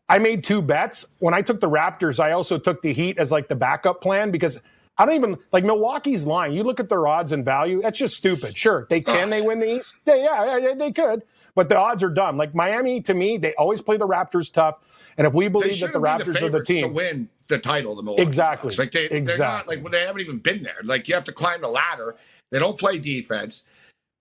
[0.08, 1.06] I made two bets.
[1.18, 4.30] When I took the Raptors, I also took the Heat as like the backup plan
[4.30, 4.60] because
[4.98, 6.52] I don't even like Milwaukee's line.
[6.52, 8.56] You look at their odds and value, that's just stupid.
[8.56, 9.96] Sure, they can they win the East?
[10.04, 11.22] They, yeah, yeah, they could.
[11.54, 12.36] But the odds are dumb.
[12.36, 14.78] Like Miami, to me, they always play the Raptors tough.
[15.16, 17.94] And if we believe that the Raptors the are the team to win the title,
[17.94, 18.78] the Milwaukee exactly, Bucks.
[18.78, 19.20] like they, exactly.
[19.22, 20.76] they're not like they haven't even been there.
[20.84, 22.16] Like you have to climb the ladder.
[22.50, 23.68] They don't play defense.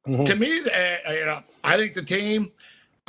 [0.07, 0.23] Mm-hmm.
[0.23, 2.51] To me, uh, you know, I think the team.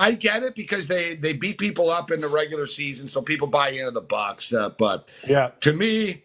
[0.01, 3.49] I get it because they they beat people up in the regular season, so people
[3.49, 4.55] buy into the Bucks.
[4.55, 6.23] Uh, but yeah, to me,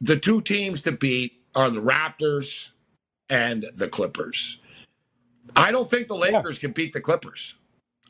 [0.00, 2.72] the two teams to beat are the Raptors
[3.30, 4.62] and the Clippers.
[5.56, 6.68] I don't think the Lakers yeah.
[6.68, 7.56] can beat the Clippers.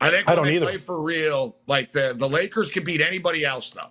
[0.01, 0.67] I think when I don't they either.
[0.67, 3.91] play for real, like the, the Lakers can beat anybody else though.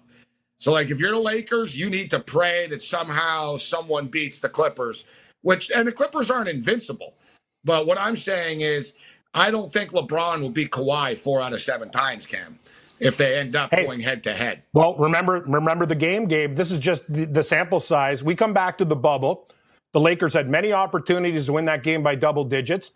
[0.59, 4.49] So like if you're the Lakers, you need to pray that somehow someone beats the
[4.49, 7.15] Clippers, which and the Clippers aren't invincible.
[7.63, 8.95] But what I'm saying is
[9.33, 12.57] I don't think LeBron will beat Kawhi four out of seven times, Cam,
[12.99, 14.63] if they end up hey, going head to head.
[14.73, 16.55] Well, remember remember the game, Gabe.
[16.55, 18.23] This is just the, the sample size.
[18.23, 19.49] We come back to the bubble.
[19.93, 22.91] The Lakers had many opportunities to win that game by double digits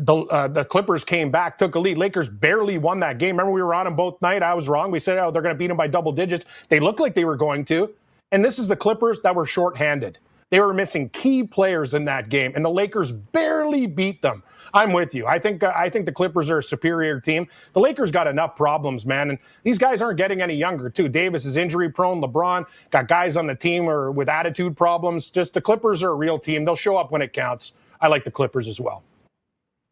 [0.00, 1.98] the uh, the Clippers came back, took a lead.
[1.98, 3.36] Lakers barely won that game.
[3.36, 4.42] Remember, we were on them both night.
[4.42, 4.90] I was wrong.
[4.90, 6.44] We said, oh, they're going to beat them by double digits.
[6.68, 7.92] They looked like they were going to.
[8.30, 10.18] And this is the Clippers that were shorthanded.
[10.50, 14.42] They were missing key players in that game, and the Lakers barely beat them.
[14.74, 15.26] I'm with you.
[15.26, 17.46] I think uh, I think the Clippers are a superior team.
[17.72, 21.08] The Lakers got enough problems, man, and these guys aren't getting any younger too.
[21.08, 22.22] Davis is injury prone.
[22.22, 25.30] LeBron got guys on the team or with attitude problems.
[25.30, 26.64] Just the Clippers are a real team.
[26.64, 27.74] They'll show up when it counts.
[28.00, 29.04] I like the Clippers as well.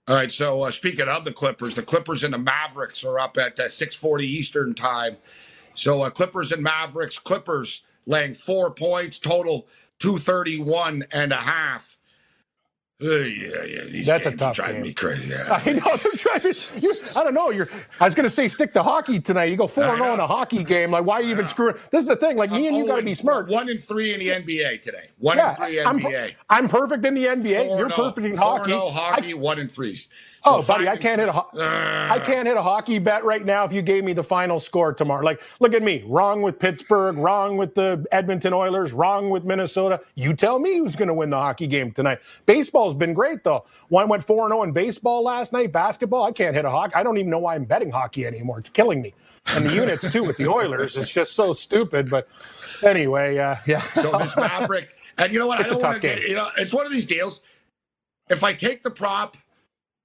[0.08, 0.30] All right.
[0.30, 3.64] So uh, speaking of the Clippers, the Clippers and the Mavericks are up at uh,
[3.64, 5.16] 6:40 Eastern time.
[5.74, 7.18] So uh, Clippers and Mavericks.
[7.18, 9.66] Clippers laying four points total
[10.00, 11.98] 231 and a half.
[13.02, 13.80] Uh, yeah, yeah.
[13.90, 14.82] These That's games a tough driving game.
[14.82, 15.34] me crazy.
[15.48, 15.54] Yeah.
[15.54, 16.52] I know they're driving.
[16.82, 17.50] You, I don't know.
[17.50, 17.66] You're.
[18.00, 19.44] I was going to say stick to hockey tonight.
[19.46, 20.90] You go four and zero in a hockey game.
[20.90, 21.76] Like, why are you even screwing?
[21.90, 22.36] This is the thing.
[22.36, 23.48] Like me and you got to be smart.
[23.48, 25.04] One and three in the NBA today.
[25.18, 26.34] One Yeah, and three I'm, NBA.
[26.50, 27.66] I'm perfect in the NBA.
[27.66, 28.36] Four You're perfect in oh.
[28.36, 28.72] Four hockey.
[28.72, 29.34] and oh I- hockey.
[29.34, 30.08] one and threes.
[30.42, 31.32] So oh, buddy, I can't hit a.
[31.32, 34.58] ho- I can't hit a hockey bet right now if you gave me the final
[34.58, 35.22] score tomorrow.
[35.22, 36.02] Like, look at me.
[36.06, 37.18] Wrong with Pittsburgh.
[37.18, 38.94] Wrong with the Edmonton Oilers.
[38.94, 40.00] Wrong with Minnesota.
[40.14, 42.20] You tell me who's going to win the hockey game tonight.
[42.90, 43.64] Baseball's been great though.
[43.88, 45.72] One went four and zero in baseball last night.
[45.72, 46.94] Basketball, I can't hit a hockey.
[46.94, 48.58] I don't even know why I'm betting hockey anymore.
[48.58, 49.14] It's killing me.
[49.54, 50.96] And the units too with the Oilers.
[50.96, 52.10] It's just so stupid.
[52.10, 52.28] But
[52.84, 53.80] anyway, uh, yeah.
[53.92, 55.60] So this Maverick, and you know what?
[55.60, 56.22] It's I don't want to get.
[56.28, 57.46] You know, it's one of these deals.
[58.28, 59.36] If I take the prop,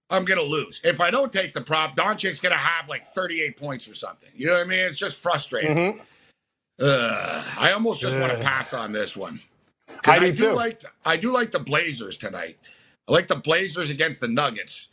[0.10, 0.82] I'm going to lose.
[0.84, 4.30] If I don't take the prop, Doncic's going to have like 38 points or something.
[4.34, 4.80] You know what I mean?
[4.80, 5.76] It's just frustrating.
[5.76, 6.00] Mhm.
[6.82, 9.40] Ugh, I almost just want to pass on this one.
[10.08, 10.54] I do too.
[10.54, 12.56] like I do like the Blazers tonight.
[13.08, 14.90] I like the Blazers against the Nuggets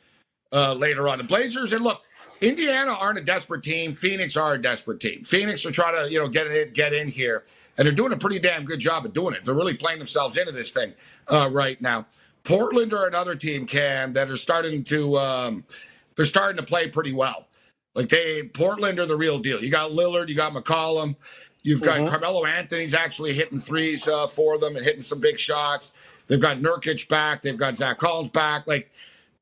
[0.53, 1.19] uh, later on.
[1.19, 2.03] The Blazers and look,
[2.43, 3.93] Indiana aren't a desperate team.
[3.93, 5.23] Phoenix are a desperate team.
[5.23, 7.45] Phoenix are trying to you know get in get in here,
[7.79, 9.45] and they're doing a pretty damn good job of doing it.
[9.45, 10.93] They're really playing themselves into this thing
[11.29, 12.07] uh, right now.
[12.45, 15.65] Portland are another team, Cam, that are starting to um,
[16.17, 17.49] they're starting to play pretty well.
[17.95, 19.61] Like they Portland are the real deal.
[19.63, 21.15] You got Lillard, you got McCollum,
[21.63, 22.09] you've got Mhm.
[22.09, 25.93] Carmelo Anthony's actually hitting threes uh, for them and hitting some big shots.
[26.33, 27.43] They've got Nurkic back.
[27.43, 28.67] They've got Zach Collins back.
[28.67, 28.91] Like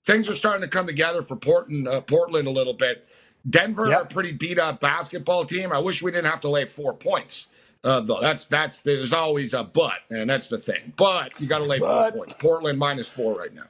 [0.05, 3.07] things are starting to come together for Portland, uh, Portland a little bit.
[3.49, 3.97] Denver Yep.
[3.99, 5.71] are a pretty beat up basketball team.
[5.73, 7.55] I wish we didn't have to lay four points.
[7.85, 10.93] Uh, though that's that's there's always a but, and that's the thing.
[10.97, 12.35] But you got to lay But- four points.
[12.35, 13.63] Portland minus four right now.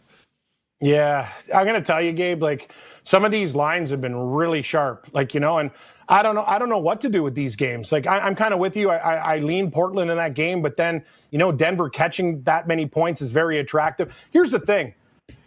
[0.81, 2.43] Yeah, I'm gonna tell you, Gabe.
[2.43, 2.73] Like
[3.05, 5.09] some of these lines have been really sharp.
[5.13, 5.71] Like you know, and
[6.11, 6.45] I don't know.
[6.47, 7.93] I don't know what to do with these games.
[7.93, 8.91] Like I, I'm kind of with you.
[8.91, 12.69] I, I, I lean Portland in that game, but then you know, Denver catching that
[12.69, 14.15] many points is very attractive.
[14.33, 14.95] Here's the thing.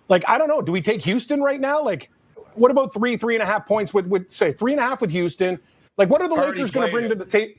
[0.10, 0.62] Like I don't know.
[0.62, 1.84] Do we take Houston right now?
[1.84, 2.10] Like,
[2.56, 5.02] what about three, three and a half points with with say three and a half
[5.02, 5.60] with Houston?
[5.97, 7.54] Like, what are the Already Lakers going to bring to the table?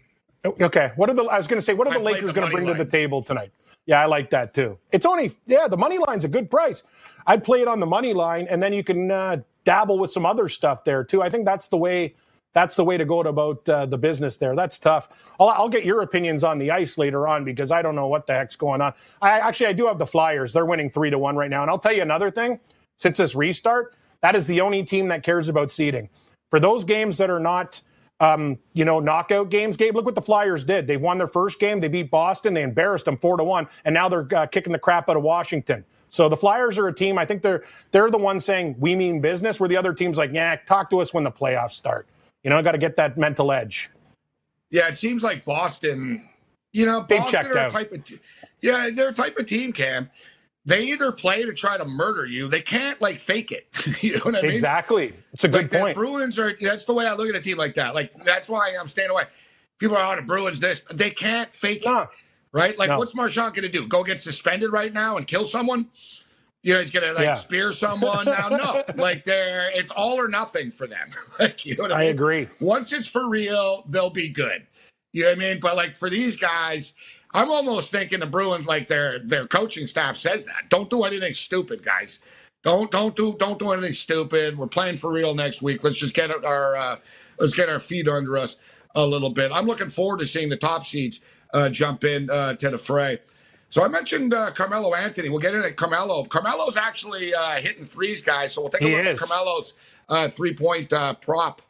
[0.61, 1.25] Okay, what are the?
[1.25, 3.23] I was going to say, what are the Lakers going to bring to the table
[3.23, 3.51] tonight?
[3.87, 4.79] Yeah, I like that too.
[4.93, 6.83] It's only yeah, the money line's a good price.
[7.27, 10.27] I'd play it on the money line, and then you can uh, dabble with some
[10.27, 11.23] other stuff there too.
[11.23, 12.15] I think that's the way.
[12.55, 14.57] That's the way to go about uh, the business there.
[14.57, 15.11] That's tough.
[15.39, 18.27] I'll, I'll get your opinions on the ice later on because I don't know what
[18.27, 18.95] the heck's going on.
[19.21, 20.53] I actually I do have the Flyers.
[20.53, 22.61] They're winning three to one right now, and I'll tell you another thing.
[22.97, 26.09] Since this restart, that is the only team that cares about seeding.
[26.51, 27.83] For those games that are not
[28.21, 29.77] um, you know, knockout games.
[29.77, 30.87] Gabe, look what the Flyers did.
[30.87, 31.81] They've won their first game.
[31.81, 32.55] They beat Boston.
[32.55, 35.23] They embarrassed them four to one, and now they're uh, kicking the crap out of
[35.23, 35.85] Washington.
[36.09, 37.19] So the Flyers are a team.
[37.19, 39.59] I think they're they're the ones saying we mean business.
[39.59, 42.07] Where the other teams like, yeah, talk to us when the playoffs start.
[42.45, 43.91] You know, I got to get that mental edge.
[44.71, 46.21] Yeah, it seems like Boston.
[46.73, 47.71] You know, They Boston are a out.
[47.71, 48.05] type of.
[48.63, 50.11] Yeah, they're a type of team, Cam.
[50.67, 52.49] They either play to try to murder you.
[52.49, 53.67] They can't like fake it.
[54.03, 54.51] you know what I mean?
[54.53, 55.13] Exactly.
[55.33, 55.95] It's a Like good the point.
[55.97, 56.55] Bruins are.
[56.61, 57.95] That's the way I look at a team like that.
[57.95, 59.25] Like that's why I'm staying away.
[59.79, 60.61] People are on the Bruins.
[60.61, 62.09] This they can't fake it,
[62.53, 62.79] right?
[62.79, 62.97] Like No.
[62.99, 63.87] what's Marchand going to do?
[63.87, 65.87] Go get suspended right now and kill someone?
[66.65, 67.35] You know, he's going to like Yeah.
[67.35, 68.51] spear someone now.
[68.51, 71.11] No, like they're it's all or nothing for them.
[71.41, 72.11] like you know what I I mean?
[72.11, 72.49] agree.
[72.61, 74.67] Once it's for real, they'll be good.
[75.15, 75.61] You know what I mean?
[75.61, 76.95] But like for these guys,
[77.35, 80.71] I'm almost thinking the Bruins, like their their coaching staff says that.
[80.71, 82.27] Don't do anything stupid, guys.
[82.65, 84.59] Don't don't do don't do anything stupid.
[84.59, 85.85] We're playing for real next week.
[85.85, 86.97] Let's just get our uh,
[87.41, 89.53] let's get our feet under us a little bit.
[89.55, 91.21] I'm looking forward to seeing the top seeds
[91.55, 93.19] uh, jump in uh, to the fray.
[93.75, 95.31] So I mentioned uh, Carmelo Anthony.
[95.31, 96.23] We'll get into Carmelo.
[96.27, 98.55] Carmelo's actually uh, hitting threes, guys.
[98.55, 99.21] So we'll take a He look is.
[99.21, 101.61] at Carmelo's uh, three point uh, prop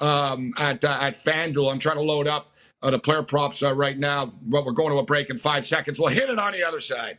[0.00, 1.72] um, at uh, at FanDuel.
[1.72, 2.52] I'm trying to load up
[2.84, 5.64] uh, the player props uh, right now, but we're going to a break in five
[5.64, 5.98] seconds.
[5.98, 7.18] We'll hit it on the other side.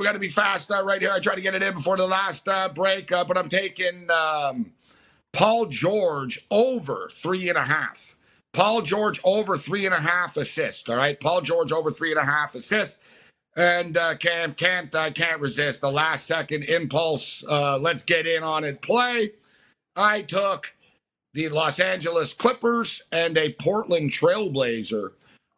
[0.00, 1.10] we got to be fast uh, right here.
[1.14, 4.08] I tried to get it in before the last uh, break, uh, but I'm taking
[4.10, 4.72] um,
[5.34, 8.16] Paul George over three and a half.
[8.54, 10.88] Paul George over three and a half assists.
[10.88, 15.10] All right, Paul George over three and a half assists, and uh, Cam can't uh,
[15.10, 17.44] can't resist the last second impulse.
[17.46, 18.80] Uh, let's get in on it.
[18.80, 19.28] Play.
[19.96, 20.74] I took
[21.34, 25.10] the Los Angeles Clippers and a Portland Trailblazer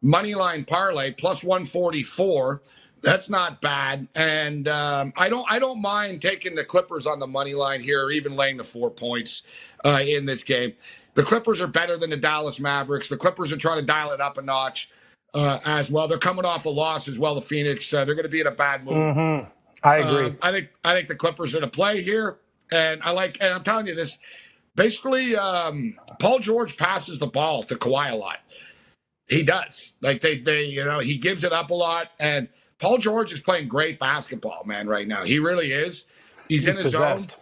[0.03, 2.61] money line parlay plus 144
[3.03, 7.27] that's not bad and um, i don't i don't mind taking the clippers on the
[7.27, 10.73] money line here or even laying the four points uh, in this game
[11.13, 14.21] the clippers are better than the dallas mavericks the clippers are trying to dial it
[14.21, 14.89] up a notch
[15.35, 18.25] uh, as well they're coming off a loss as well the phoenix uh, they're going
[18.25, 19.49] to be in a bad mood mm-hmm.
[19.83, 22.37] i agree um, i think i think the clippers are to play here
[22.71, 24.17] and i like and i'm telling you this
[24.75, 28.37] basically um, paul george passes the ball to Kawhi a lot
[29.29, 29.97] he does.
[30.01, 32.11] Like they, they, you know, he gives it up a lot.
[32.19, 32.49] And
[32.83, 35.23] Paul George is playing great basketball, man, right now.
[35.23, 36.09] He really is.
[36.49, 37.31] He's, He's in his possessed.
[37.31, 37.39] zone.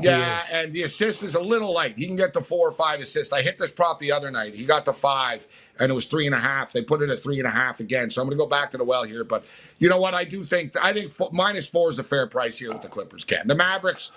[0.00, 1.98] Yeah, and the assist is a little light.
[1.98, 3.32] He can get to four or five assists.
[3.32, 4.54] I hit this prop the other night.
[4.54, 5.44] He got to five,
[5.80, 6.72] and it was three and a half.
[6.72, 8.10] They put it at three and a half again.
[8.10, 9.24] So I'm going to go back to the well here.
[9.24, 10.14] But you know what?
[10.14, 12.88] I do think I think four, minus four is a fair price here with the
[12.88, 13.24] Clippers.
[13.24, 14.12] Can the Mavericks?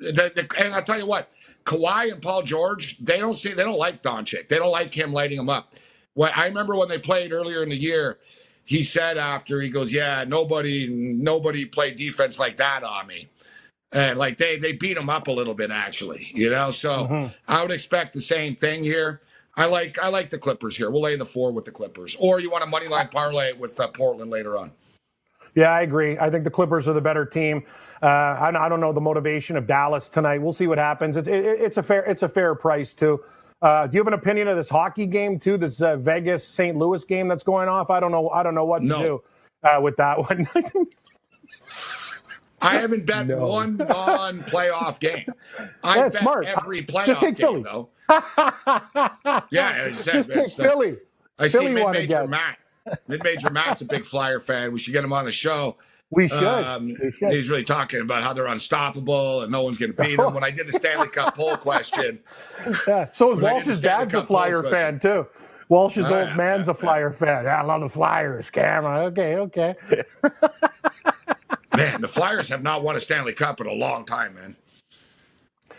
[0.00, 1.30] The, the, and I'll tell you what,
[1.64, 4.48] Kawhi and Paul George, they don't see they don't like Doncic.
[4.48, 5.74] They don't like him lighting them up.
[6.16, 8.18] Well, I remember when they played earlier in the year,
[8.70, 13.26] he said after he goes, "Yeah, nobody, nobody played defense like that on me."
[13.92, 16.70] And like they they beat him up a little bit actually, you know.
[16.70, 17.26] So mm-hmm.
[17.48, 19.20] I would expect the same thing here.
[19.56, 20.88] I like I like the Clippers here.
[20.88, 23.78] We'll lay the four with the Clippers, or you want a money line parlay with
[23.80, 24.70] uh, Portland later on.
[25.56, 26.16] Yeah, I agree.
[26.16, 27.64] I think the Clippers are the better team.
[28.00, 30.38] Uh, I, I, don't know the motivation of Dallas tonight.
[30.38, 31.16] We'll see what happens.
[31.16, 33.20] It, it, it's a fair it's a fair price too.
[33.62, 35.56] Uh, do you have an opinion of this hockey game too?
[35.56, 36.76] This uh, Vegas St.
[36.76, 37.90] Louis game that's going off.
[37.90, 38.30] I don't know.
[38.30, 39.02] I don't know what to no.
[39.02, 39.22] do
[39.62, 40.48] uh, with that one.
[42.62, 43.46] I haven't bet no.
[43.46, 45.24] one non-playoff game.
[45.84, 46.46] I That's bet smart.
[46.46, 47.62] every playoff game Philly.
[47.62, 47.88] though.
[49.50, 50.98] yeah, just take Philly.
[51.38, 52.58] I Philly see mid-major Matt.
[53.08, 54.72] Mid-major Matt's a big Flyer fan.
[54.72, 55.76] We should get him on the show.
[56.10, 56.42] We should.
[56.42, 57.30] Um, we should.
[57.30, 60.34] He's really talking about how they're unstoppable and no one's going to beat them.
[60.34, 62.18] When I did the Stanley Cup poll question,
[62.86, 63.06] yeah.
[63.12, 65.26] So is Walsh's dad's a Flyer fan too.
[65.68, 67.44] Walsh's uh, old man's a Flyer fan.
[67.44, 69.04] Yeah, I love the Flyers, Cameron.
[69.12, 69.76] Okay, okay.
[71.76, 74.56] man, the Flyers have not won a Stanley Cup in a long time, man.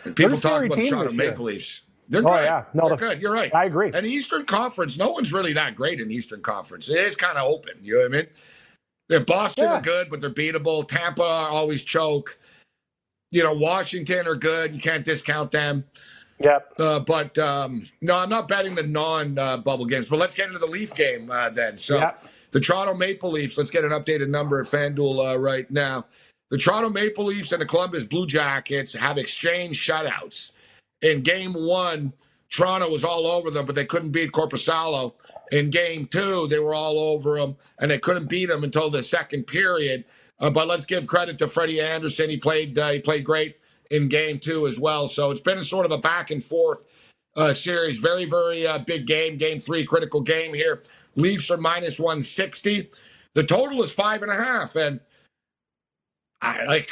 [0.04, 1.90] And people talk about the Toronto Maple Leafs.
[2.08, 2.44] They're oh, good.
[2.44, 2.64] Yeah.
[2.74, 3.22] No, They're the, good.
[3.22, 3.54] You're right.
[3.54, 3.90] I agree.
[3.94, 6.90] And the Eastern Conference, no one's really that great in Eastern Conference.
[6.90, 7.74] It is kind of open.
[7.82, 8.26] You know what I mean?
[9.12, 9.74] They're Boston yeah.
[9.74, 10.88] are good, but they're beatable.
[10.88, 12.30] Tampa always choke.
[13.30, 14.72] You know, Washington are good.
[14.72, 15.84] You can't discount them.
[16.38, 16.70] Yep.
[16.78, 20.08] Uh, but um, no, I'm not betting the non-bubble uh, games.
[20.08, 21.76] But let's get into the Leaf game uh, then.
[21.76, 22.16] So yep.
[22.52, 23.58] the Toronto Maple Leafs.
[23.58, 26.06] Let's get an updated number at FanDuel uh, right now.
[26.50, 30.56] The Toronto Maple Leafs and the Columbus Blue Jackets have exchanged shutouts.
[31.02, 32.14] In Game One,
[32.52, 35.12] Toronto was all over them, but they couldn't beat Korpisalo.
[35.52, 39.02] In game two, they were all over them, and they couldn't beat them until the
[39.02, 40.04] second period.
[40.40, 42.28] Uh, but let's give credit to Freddie Andersen.
[42.28, 43.56] He played uh, he played great
[43.90, 45.08] in game two as well.
[45.08, 48.00] So it's been a sort of a back and forth uh, series.
[48.00, 49.36] Very, very uh, big game.
[49.36, 50.82] Game three, critical game here.
[51.16, 52.90] Leafs are minus 160.
[53.34, 54.76] The total is five and a half.
[54.76, 55.00] And
[56.42, 56.88] I like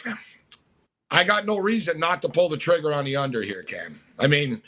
[1.11, 3.97] I got no reason not to pull the trigger on the under here, Cam.
[4.21, 4.63] I mean,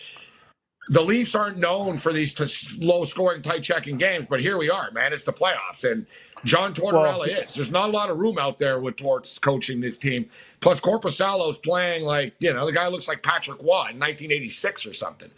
[0.88, 4.68] the Leafs aren't known for these t- low scoring, tight checking games, but here we
[4.68, 5.12] are, man.
[5.12, 6.07] It's the playoffs, and
[6.45, 7.55] John Tortorella well, is.
[7.55, 10.27] There's not a lot of room out there with Torts coaching this team.
[10.61, 14.92] Plus, Korpisalo's playing like, you know, the guy looks like Patrick Roy in 1986 or
[14.92, 15.31] something.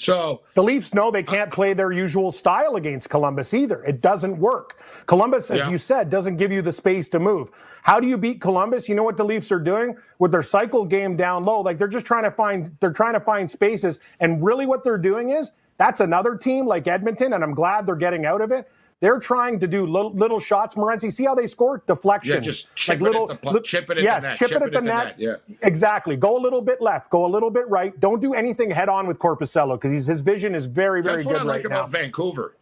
[0.00, 3.82] So the Leafs know they can't play their usual style against Columbus either.
[3.84, 4.80] It doesn't work.
[5.06, 5.70] Columbus, as yeah.
[5.70, 7.50] you said, doesn't give you the space to move.
[7.82, 8.88] How do you beat Columbus?
[8.88, 11.60] You know what the Leafs are doing with their cycle game down low?
[11.60, 14.00] Like they're just trying to find they're trying to find spaces.
[14.20, 17.96] And really what they're doing is that's another team like Edmonton, and I'm glad they're
[17.96, 18.70] getting out of it.
[19.00, 20.74] They're trying to do little, little shots.
[20.74, 21.82] Morency, see how they score?
[21.86, 22.34] Deflection.
[22.34, 24.38] Yeah, just chip like little, it at the, chip it at yes, the net.
[24.38, 25.18] chip, chip it at the, net.
[25.18, 25.40] net.
[25.48, 26.16] Yeah, exactly.
[26.16, 27.08] Go a little bit left.
[27.08, 27.98] Go a little bit right.
[27.98, 31.34] Don't do anything head on with Korpisalo because his vision is very, very That's good
[31.36, 31.98] That's what I like right about now.
[31.98, 32.56] Vancouver.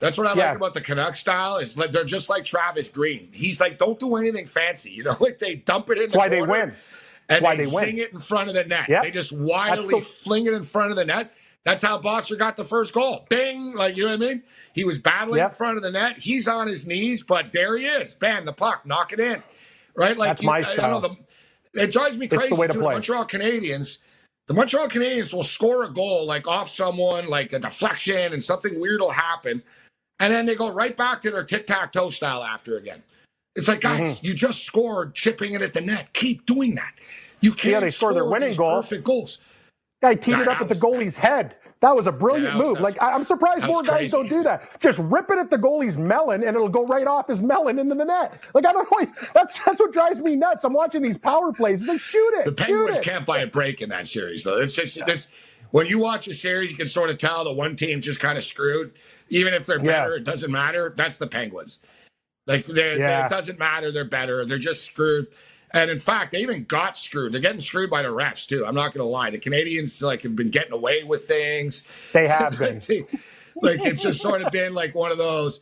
[0.00, 0.48] That's what I yeah.
[0.48, 1.58] like about the Canuck style.
[1.58, 3.28] Is like they're just like Travis Green.
[3.32, 4.90] He's like, don't do anything fancy.
[4.90, 6.10] You know, like they dump it in.
[6.10, 6.74] That's the why corner, they win.
[7.30, 7.98] And why they, they sing win.
[7.98, 8.88] it in front of the net.
[8.88, 9.02] Yep.
[9.04, 11.32] They just wildly the- fling it in front of the net.
[11.64, 13.26] That's how Boeser got the first goal.
[13.30, 13.74] Bing!
[13.74, 14.42] Like, you know what I mean?
[14.74, 15.50] He was battling yep.
[15.50, 16.18] in front of the net.
[16.18, 18.14] He's on his knees, but there he is.
[18.14, 19.42] Bam, the puck, knock it in.
[19.96, 20.16] Right?
[20.16, 20.98] Like, That's you, my style.
[20.98, 21.16] I, the,
[21.82, 22.44] it drives me crazy.
[22.44, 22.92] It's the way to play.
[22.92, 24.04] Montreal Canadiens.
[24.46, 28.78] The Montreal Canadiens will score a goal like off someone, like a deflection, and something
[28.78, 29.62] weird will happen.
[30.20, 33.02] And then they go right back to their tic tac toe style after again.
[33.56, 34.26] It's like, guys, mm-hmm.
[34.26, 36.10] you just scored chipping it at the net.
[36.12, 36.92] Keep doing that.
[37.40, 38.76] You can't yeah, they score, their winning goal.
[38.76, 39.42] perfect goals.
[40.04, 41.54] Guy teed it up at the goalie's head.
[41.80, 42.80] That was a brilliant yeah, was, move.
[42.82, 44.10] Like I'm surprised more guys crazy.
[44.10, 44.78] don't do that.
[44.82, 47.94] Just rip it at the goalie's melon, and it'll go right off his melon into
[47.94, 48.46] the net.
[48.52, 49.06] Like I don't know.
[49.34, 50.62] That's that's what drives me nuts.
[50.62, 51.88] I'm watching these power plays.
[51.88, 52.44] Like shoot it.
[52.44, 54.58] The Penguins can't buy a break in that series, though.
[54.58, 57.76] It's just it's when you watch a series, you can sort of tell the one
[57.76, 58.92] team's just kind of screwed.
[59.30, 60.16] Even if they're better, yeah.
[60.16, 60.92] it doesn't matter.
[60.94, 61.84] That's the Penguins.
[62.46, 63.24] Like yeah.
[63.24, 63.90] it doesn't matter.
[63.90, 64.44] They're better.
[64.44, 65.28] They're just screwed.
[65.74, 67.32] And in fact, they even got screwed.
[67.32, 68.64] They're getting screwed by the refs too.
[68.64, 69.30] I'm not going to lie.
[69.30, 72.12] The Canadiens like have been getting away with things.
[72.12, 72.76] They have been.
[72.76, 75.60] like it's just sort of been like one of those.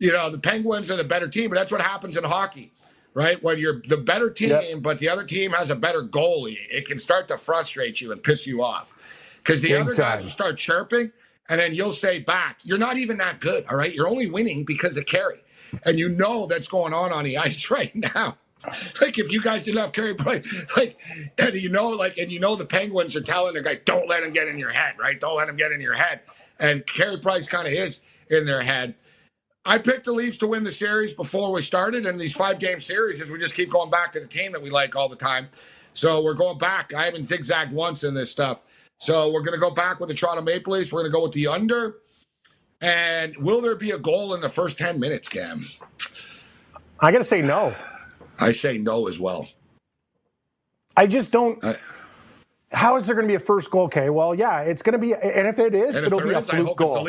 [0.00, 2.72] You know, the Penguins are the better team, but that's what happens in hockey,
[3.14, 3.42] right?
[3.42, 4.82] When you're the better team, yep.
[4.82, 8.22] but the other team has a better goalie, it can start to frustrate you and
[8.22, 10.16] piss you off because the Big other time.
[10.16, 11.10] guys will start chirping,
[11.48, 14.64] and then you'll say back, "You're not even that good." All right, you're only winning
[14.64, 15.38] because of Carey,
[15.86, 18.36] and you know that's going on on the ice right now.
[19.00, 20.96] like if you guys didn't have Carey Price, like
[21.42, 24.22] and you know, like and you know the Penguins are telling the guy, don't let
[24.22, 25.18] him get in your head, right?
[25.18, 26.20] Don't let him get in your head.
[26.60, 28.94] And Carey Price kind of is in their head.
[29.66, 32.78] I picked the Leafs to win the series before we started, and these five game
[32.78, 35.16] series is we just keep going back to the team that we like all the
[35.16, 35.48] time.
[35.94, 36.92] So we're going back.
[36.92, 38.90] I haven't zigzagged once in this stuff.
[38.98, 40.92] So we're going to go back with the Toronto Maple Leafs.
[40.92, 41.96] We're going to go with the under.
[42.82, 45.64] And will there be a goal in the first 10 minutes, Cam?
[47.00, 47.74] I got to say no.
[48.40, 49.48] I say no as well.
[50.96, 51.62] I just don't.
[51.64, 51.74] I,
[52.72, 53.84] how is there going to be a first goal?
[53.84, 56.56] Okay, well, yeah, it's going to be, and if it is, it'll be is, a
[56.56, 57.08] fluke goal.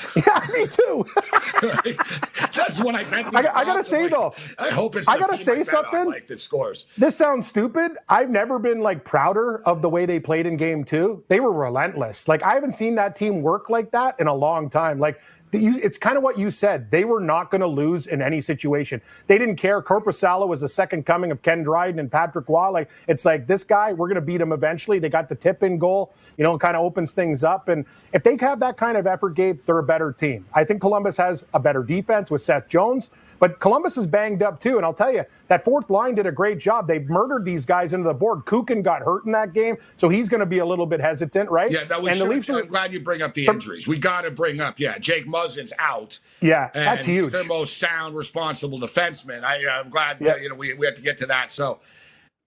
[0.16, 1.04] yeah, me too.
[1.32, 3.34] That's what I meant.
[3.34, 5.06] I, I, gotta say like, though, I hope it's.
[5.06, 6.06] I gotta say something.
[6.06, 6.94] like that scores.
[6.96, 7.92] This sounds stupid.
[8.08, 11.22] I've never been like prouder of the way they played in Game Two.
[11.28, 12.26] They were relentless.
[12.26, 14.98] Like I haven't seen that team work like that in a long time.
[14.98, 15.20] Like
[15.52, 16.90] it's kind of what you said.
[16.90, 19.02] They were not going to lose in any situation.
[19.26, 19.82] They didn't care.
[19.82, 22.70] Korpisalo was the second coming of Ken Dryden and Patrick Roy.
[22.70, 24.98] Like it's like this guy, we're going to beat him eventually.
[24.98, 26.14] They got the tip in goal.
[26.38, 27.68] You know, kind of opens things up.
[27.68, 30.46] And if they have that kind of effort, Gabe, they're a better team.
[30.54, 33.10] I think Columbus has a better defense with Seth Jones.
[33.42, 36.30] But Columbus is banged up too, and I'll tell you that fourth line did a
[36.30, 36.86] great job.
[36.86, 38.44] They murdered these guys into the board.
[38.44, 41.50] Kukan got hurt in that game, so he's going to be a little bit hesitant,
[41.50, 41.68] right?
[41.68, 42.10] Yeah, that was.
[42.10, 43.88] And the Leafs I'm glad you bring up the injuries.
[43.88, 46.20] We got to bring up, yeah, Jake Muzzin's out.
[46.40, 47.24] Yeah, that's huge.
[47.24, 49.42] He's the most sound, responsible defenseman.
[49.42, 50.36] I, am glad yeah.
[50.36, 51.50] you know we we have to get to that.
[51.50, 51.80] So.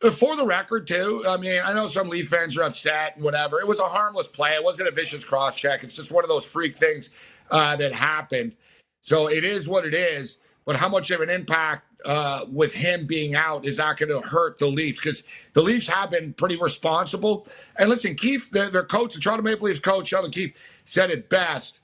[0.03, 3.23] Uh, for the record, too, I mean, I know some Leaf fans are upset and
[3.23, 3.61] whatever.
[3.61, 4.49] It was a harmless play.
[4.51, 5.83] It wasn't a vicious cross check.
[5.83, 7.17] It's just one of those freak things
[7.49, 8.57] uh, that happened.
[8.99, 13.05] So it is what it is but how much of an impact uh, with him
[13.05, 14.99] being out is that going to hurt the Leafs?
[14.99, 17.47] Because the Leafs have been pretty responsible.
[17.79, 21.29] And listen, Keefe, their, their coach, the Toronto Maple Leafs coach, Sheldon Keefe, said it
[21.29, 21.81] best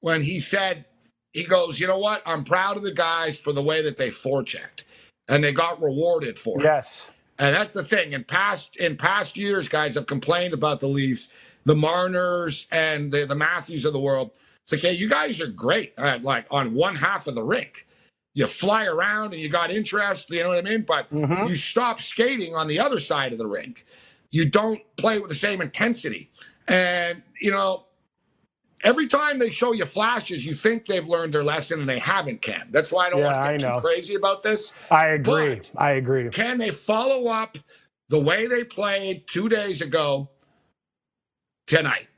[0.00, 0.84] when he said,
[1.32, 2.22] he goes, you know what?
[2.26, 4.84] I'm proud of the guys for the way that they forechecked,
[5.28, 6.64] and they got rewarded for it.
[6.64, 7.10] Yes.
[7.40, 8.12] And that's the thing.
[8.12, 13.24] In past in past years, guys have complained about the Leafs, the Marners, and the,
[13.26, 14.30] the Matthews of the world.
[14.62, 17.84] It's like, hey, you guys are great at like on one half of the rink
[18.34, 20.82] you fly around and you got interest, you know what I mean?
[20.82, 21.48] But mm-hmm.
[21.48, 23.84] you stop skating on the other side of the rink.
[24.32, 26.30] You don't play with the same intensity.
[26.68, 27.84] And, you know,
[28.82, 32.42] every time they show you flashes, you think they've learned their lesson and they haven't,
[32.42, 32.66] Ken.
[32.72, 34.90] That's why I don't yeah, want to get too crazy about this.
[34.90, 35.54] I agree.
[35.54, 36.28] But I agree.
[36.30, 37.56] Can they follow up
[38.08, 40.28] the way they played two days ago
[41.68, 42.08] tonight?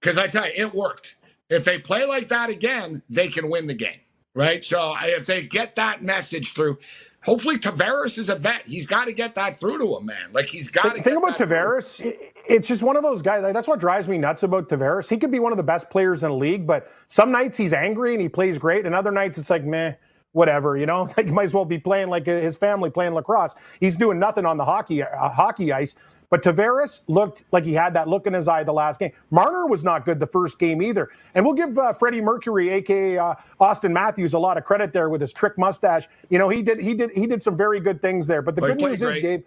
[0.00, 1.16] Because I tell you, it worked.
[1.50, 4.00] If they play like that again, they can win the game
[4.36, 4.62] right?
[4.62, 6.78] So if they get that message through,
[7.24, 8.68] hopefully Tavares is a vet.
[8.68, 10.32] He's got to get that through to him, man.
[10.32, 11.02] Like he's got to.
[11.02, 11.96] Think about Tavares.
[11.96, 12.12] Through.
[12.48, 13.42] It's just one of those guys.
[13.42, 15.08] Like, that's what drives me nuts about Tavares.
[15.08, 17.72] He could be one of the best players in the league, but some nights he's
[17.72, 19.94] angry and he plays great, and other nights it's like meh.
[20.32, 23.54] Whatever, you know, like you might as well be playing like his family playing lacrosse.
[23.80, 25.94] He's doing nothing on the hockey uh, hockey ice,
[26.30, 29.12] but Tavares looked like he had that look in his eye the last game.
[29.30, 31.10] Marner was not good the first game either.
[31.34, 35.08] And we'll give uh, Freddie Mercury, aka uh, Auston Matthews, a lot of credit there
[35.08, 36.08] with his trick mustache.
[36.30, 38.42] You know, he did he did he did some very good things there.
[38.42, 39.16] But the good news great.
[39.16, 39.44] is, Gabe,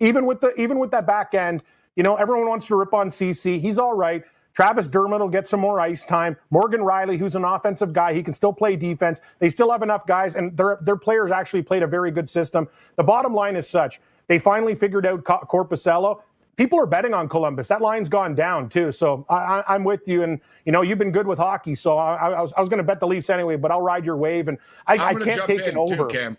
[0.00, 1.62] even with the even with that back end,
[1.96, 3.58] you know, everyone wants to rip on Ceci.
[3.58, 4.24] He's all right.
[4.54, 6.36] Travis Dermott will get some more ice time.
[6.50, 9.18] Morgan Rielly, who's an offensive guy, he can still play defense.
[9.38, 12.68] They still have enough guys, and their their players actually played a very good system.
[12.96, 16.22] The bottom line is such they finally figured out Korpisalo.
[16.56, 17.68] People are betting on Columbus.
[17.68, 18.92] That line's gone down too.
[18.92, 21.74] So I, am with you, and you know you've been good with hockey.
[21.74, 24.16] So I, I was, was going to bet the Leafs anyway, but I'll ride your
[24.16, 26.06] wave, and I, I can't take an over.
[26.06, 26.36] Cam.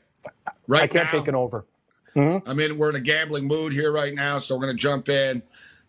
[0.68, 1.66] Right I can't now, take an over.
[2.16, 2.50] Mm-hmm.
[2.50, 5.10] I mean, we're in a gambling mood here right now, so we're going to jump
[5.10, 5.42] in.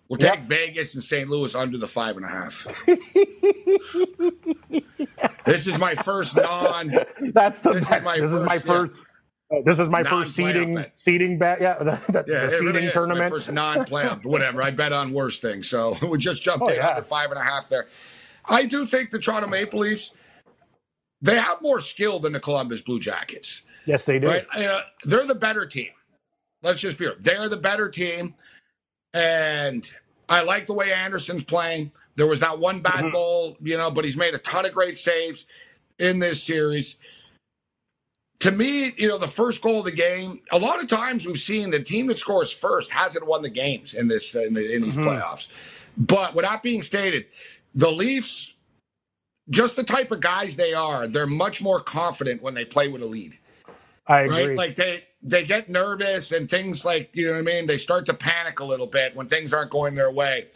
[0.08, 0.44] We'll take yep.
[0.44, 1.30] Vegas and St.
[1.30, 2.66] Louis under the five and a half.
[5.44, 6.90] this is my first non.
[7.32, 7.72] That's the.
[7.72, 9.02] This is my, this first, is my first.
[9.62, 11.60] This is my first seeding seeding bet.
[11.60, 13.32] Yeah, the, the, yeah, the seeding really tournament.
[13.32, 14.62] first non-playoff, whatever.
[14.62, 16.88] I bet on worse things, so we just jumped oh, in yeah.
[16.88, 17.86] under five and a half there.
[18.48, 20.20] I do think the Toronto Maple Leafs
[21.22, 23.64] they have more skill than the Columbus Blue Jackets.
[23.86, 24.28] Yes, they do.
[24.28, 24.44] Right?
[24.54, 25.88] Uh, they're the better team.
[26.62, 27.14] Let's just be real.
[27.18, 28.34] They're the better team,
[29.14, 29.90] and
[30.28, 31.92] I like the way Andersen's playing.
[32.16, 33.08] There was that one bad mm-hmm.
[33.08, 35.46] goal, you know, but he's made a ton of great saves
[35.98, 36.98] in this series.
[38.44, 40.38] To me, you know, the first goal of the game.
[40.52, 43.94] A lot of times we've seen the team that scores first hasn't won the games
[43.94, 45.08] in this in, the, in these mm-hmm.
[45.08, 45.88] playoffs.
[45.96, 47.24] But with that being stated,
[47.72, 48.56] the Leafs,
[49.48, 53.00] just the type of guys they are, they're much more confident when they play with
[53.00, 53.32] a lead.
[54.08, 54.48] I agree.
[54.48, 54.56] Right?
[54.58, 57.66] Like they they get nervous and things like you know what I mean.
[57.66, 60.48] They start to panic a little bit when things aren't going their way.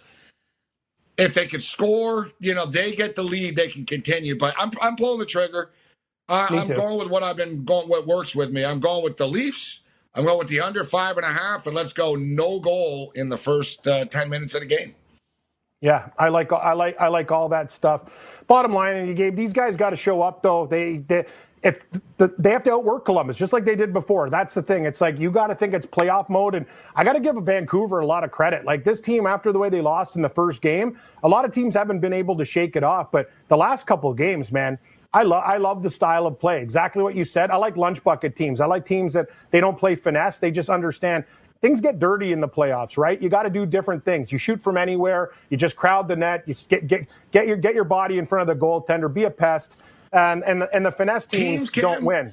[1.16, 4.36] If they can score, you know, they get the lead, they can continue.
[4.36, 5.70] But I'm I'm pulling the trigger.
[6.29, 7.89] I, am going with what I've been going.
[7.89, 8.64] What works with me.
[8.64, 9.85] I'm going with the Leafs.
[10.14, 13.29] I'm going with the under five and a half, and let's go no goal in
[13.29, 14.95] the first uh, ten minutes of the game.
[15.81, 18.45] Yeah, I like I like I like all that stuff.
[18.47, 20.66] Bottom line, and you gave these guys got to show up though.
[20.66, 21.26] They, they
[21.63, 21.85] if
[22.17, 24.31] the, they have to outwork Columbus just like they did before.
[24.31, 24.85] That's the thing.
[24.85, 28.01] It's like you got to think it's playoff mode, and I got to give Vancouver
[28.01, 28.65] a lot of credit.
[28.65, 31.53] Like this team, after the way they lost in the first game, a lot of
[31.53, 33.11] teams haven't been able to shake it off.
[33.11, 34.79] But the last couple of games, man,
[35.13, 36.61] I love I love the style of play.
[36.63, 37.51] Exactly what you said.
[37.51, 38.61] I like lunch bucket teams.
[38.61, 40.39] I like teams that they don't play finesse.
[40.39, 41.25] They just understand
[41.61, 43.21] things get dirty in the playoffs, right?
[43.21, 44.31] You got to do different things.
[44.31, 45.33] You shoot from anywhere.
[45.51, 46.45] You just crowd the net.
[46.47, 49.13] You get get get your get your body in front of the goaltender.
[49.13, 49.83] Be a pest
[50.13, 52.33] and and and the finesse teams, teams can, don't win.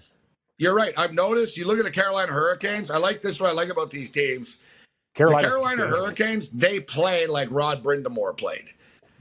[0.58, 0.94] You're right.
[0.98, 1.58] I've noticed.
[1.58, 2.90] You look at the Carolina Hurricanes.
[2.90, 3.42] I like this.
[3.42, 4.86] What I like about these teams.
[5.14, 6.52] Carolina, the Carolina Hurricanes.
[6.52, 8.66] They play like Rod Brind'Amour played.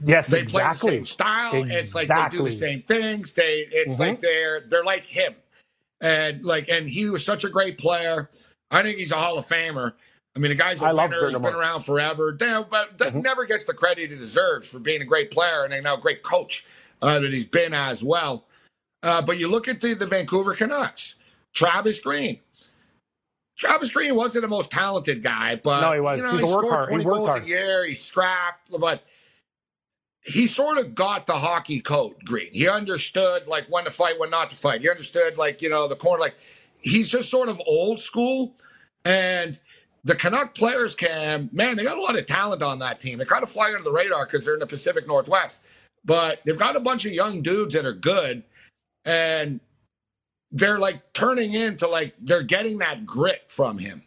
[0.03, 0.89] Yes, they exactly.
[0.89, 1.53] play the same style.
[1.55, 1.75] Exactly.
[1.75, 3.31] It's like they do the same things.
[3.33, 3.65] They.
[3.71, 4.09] It's mm-hmm.
[4.09, 5.35] like they're they're like him,
[6.01, 8.29] and like and he was such a great player.
[8.71, 9.93] I think he's a Hall of Famer.
[10.35, 11.27] I mean, the guy's a I winner.
[11.27, 13.21] He's been around forever, Damn, but mm-hmm.
[13.21, 16.23] never gets the credit he deserves for being a great player and a now great
[16.23, 16.67] coach
[17.05, 18.45] uh, that he's been as well.
[19.03, 22.39] Uh, but you look at the, the Vancouver Canucks, Travis Green.
[23.55, 26.17] Travis Green wasn't the most talented guy, but no, he was.
[26.17, 26.89] You know, He's he scored hard.
[26.89, 27.43] 20 goals hard.
[27.43, 27.85] a year.
[27.85, 29.03] He scrapped, but
[30.23, 32.49] he sort of got the hockey code, Green.
[32.51, 34.81] He understood like when to fight, when not to fight.
[34.81, 36.19] He understood like, you know, the corner.
[36.19, 36.35] Like
[36.81, 38.53] he's just sort of old school.
[39.05, 39.57] And
[40.03, 43.19] the Canuck players can, man, they got a lot of talent on that team.
[43.19, 45.65] They kind of fly under the radar because they're in the Pacific Northwest.
[46.05, 48.43] But they've got a bunch of young dudes that are good,
[49.05, 49.59] and
[50.51, 54.01] they're like turning into like they're getting that grit from him,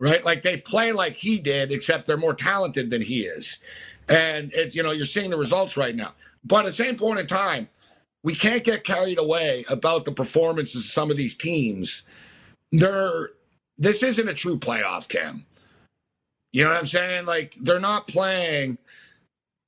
[0.00, 0.24] right?
[0.24, 3.96] Like they play like he did, except they're more talented than he is.
[4.08, 6.12] And it's, you know, you're seeing the results right now.
[6.44, 7.68] But at the same point in time,
[8.22, 12.08] we can't get carried away about the performances of some of these teams.
[12.70, 13.30] They're
[13.78, 15.44] this isn't a true playoff cam.
[16.52, 17.26] You know what I'm saying?
[17.26, 18.78] Like they're not playing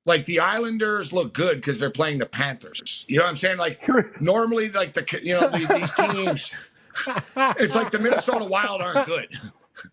[0.06, 3.04] like the Islanders look good because they're playing the Panthers.
[3.08, 3.58] You know what I'm saying?
[3.58, 3.86] Like
[4.20, 6.70] normally, like the you know these, these teams,
[7.36, 9.28] it's like the Minnesota Wild aren't good.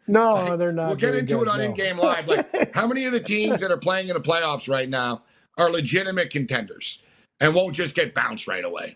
[0.07, 0.87] No, like, they're not.
[0.87, 1.65] We'll get into good, it on no.
[1.65, 2.27] in game live.
[2.27, 5.23] Like how many of the teams that are playing in the playoffs right now
[5.57, 7.03] are legitimate contenders
[7.41, 8.95] and won't just get bounced right away?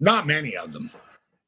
[0.00, 0.90] Not many of them.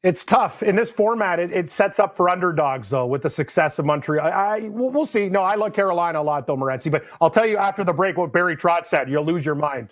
[0.02, 1.38] It's tough in this format.
[1.38, 4.26] It, it, sets up for underdogs, though, with the success of Montreal.
[4.26, 5.28] I, I we'll, we'll, see.
[5.28, 6.90] No, I love Carolina a lot, though, Morency.
[6.90, 9.10] But I'll tell you after the break what Barry Trotz said.
[9.10, 9.90] You'll lose your mind.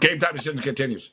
[0.00, 1.12] Game time decision continues.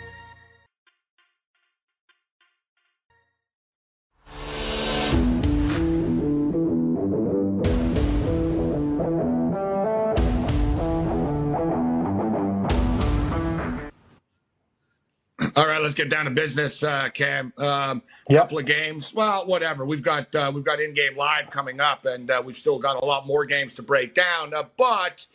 [15.57, 17.51] All right, let's get down to business, uh, Cam.
[17.61, 18.43] Um, yep.
[18.43, 19.13] Couple of games.
[19.13, 19.85] Well, whatever.
[19.85, 23.01] We've got uh, we've got in game live coming up, and uh, we've still got
[23.01, 24.53] a lot more games to break down.
[24.53, 25.25] Uh, but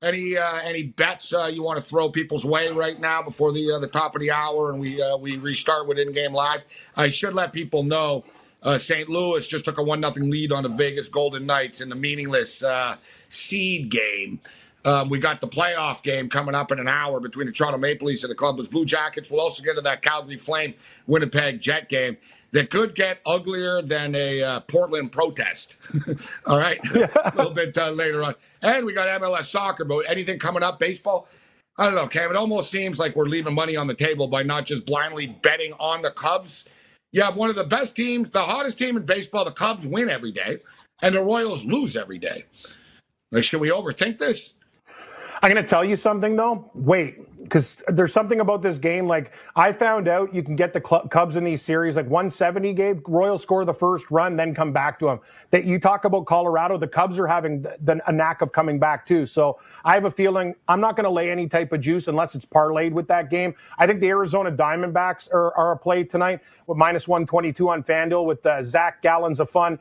[0.00, 3.72] any uh, any bets uh, you want to throw people's way right now before the
[3.74, 6.64] uh, the top of the hour, and we uh, we restart with in game live?
[6.96, 8.24] I should let people know.
[8.62, 9.08] Uh, St.
[9.10, 12.62] Louis just took a one nothing lead on the Vegas Golden Knights in the meaningless
[12.62, 14.40] uh, seed game.
[14.86, 18.06] Um, we got the playoff game coming up in an hour between the Toronto Maple
[18.06, 19.30] Leafs and the Columbus Blue Jackets.
[19.30, 20.74] We'll also get to that Calgary Flame
[21.06, 22.16] Winnipeg Jet game
[22.52, 25.78] that could get uglier than a uh, Portland protest.
[26.46, 29.84] All right, a little bit uh, later on, and we got MLS soccer.
[29.84, 30.78] But anything coming up?
[30.78, 31.26] Baseball.
[31.78, 32.30] I don't know, Cam.
[32.30, 35.72] It almost seems like we're leaving money on the table by not just blindly betting
[35.80, 36.68] on the Cubs.
[37.12, 39.44] You have one of the best teams, the hottest team in baseball.
[39.44, 40.58] The Cubs win every day,
[41.02, 42.36] and the Royals lose every day.
[43.32, 44.58] Like, should we overthink this?
[45.44, 46.70] I'm going to tell you something though.
[46.72, 49.06] Wait, because there's something about this game.
[49.06, 52.72] Like I found out, you can get the Cubs in these series like 170.
[52.72, 55.20] Gabe Royals score the first run, then come back to them.
[55.50, 58.78] That you talk about Colorado, the Cubs are having the, the, a knack of coming
[58.78, 59.26] back too.
[59.26, 62.34] So I have a feeling I'm not going to lay any type of juice unless
[62.34, 63.54] it's parlayed with that game.
[63.76, 68.24] I think the Arizona Diamondbacks are, are a play tonight with minus 122 on FanDuel
[68.24, 69.78] with uh, Zach Gallons of fun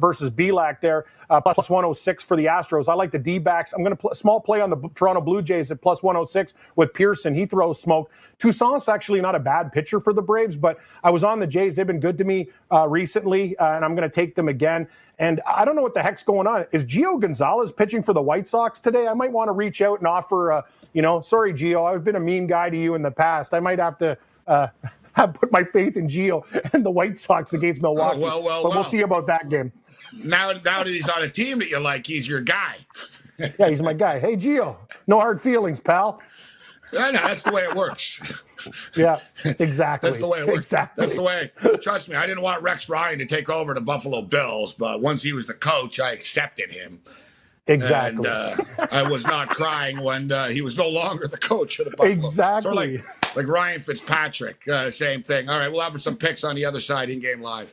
[0.00, 2.88] versus Bielak there, uh, plus 106 for the Astros.
[2.88, 3.72] I like the D backs.
[3.72, 6.94] I'm going to pl- small play on the Toronto Blue Jays at plus 106 with
[6.94, 7.34] Pearson.
[7.34, 8.10] He throws smoke.
[8.38, 11.76] Toussaint's actually not a bad pitcher for the Braves, but I was on the Jays.
[11.76, 14.88] They've been good to me uh, recently, uh, and I'm going to take them again.
[15.18, 16.64] And I don't know what the heck's going on.
[16.72, 19.06] Is Gio Gonzalez pitching for the White Sox today?
[19.06, 20.62] I might want to reach out and offer, uh,
[20.94, 23.54] you know, sorry, Gio, I've been a mean guy to you in the past.
[23.54, 24.16] I might have to
[24.46, 24.68] uh,
[25.14, 28.18] have put my faith in Gio and the White Sox against Milwaukee.
[28.18, 28.80] Oh, well, well, but well.
[28.80, 29.70] we'll see about that game.
[30.24, 32.76] Now, now that he's on a team that you like, he's your guy.
[33.58, 34.18] yeah, he's my guy.
[34.18, 36.20] Hey, Gio, no hard feelings, pal.
[36.98, 38.42] I know, that's the way it works.
[38.96, 39.16] yeah,
[39.58, 40.10] exactly.
[40.10, 40.58] That's the way it works.
[40.58, 41.02] Exactly.
[41.02, 41.50] That's the way.
[41.80, 45.22] Trust me, I didn't want Rex Ryan to take over the Buffalo Bills, but once
[45.22, 47.00] he was the coach, I accepted him.
[47.68, 48.26] Exactly.
[48.26, 51.84] And uh, I was not crying when uh, he was no longer the coach of
[51.84, 52.12] the Buffalo.
[52.12, 52.62] Exactly.
[52.62, 53.04] Sort of
[53.36, 55.48] like, like Ryan Fitzpatrick, uh, same thing.
[55.48, 57.72] All right, we'll have some picks on the other side in game live.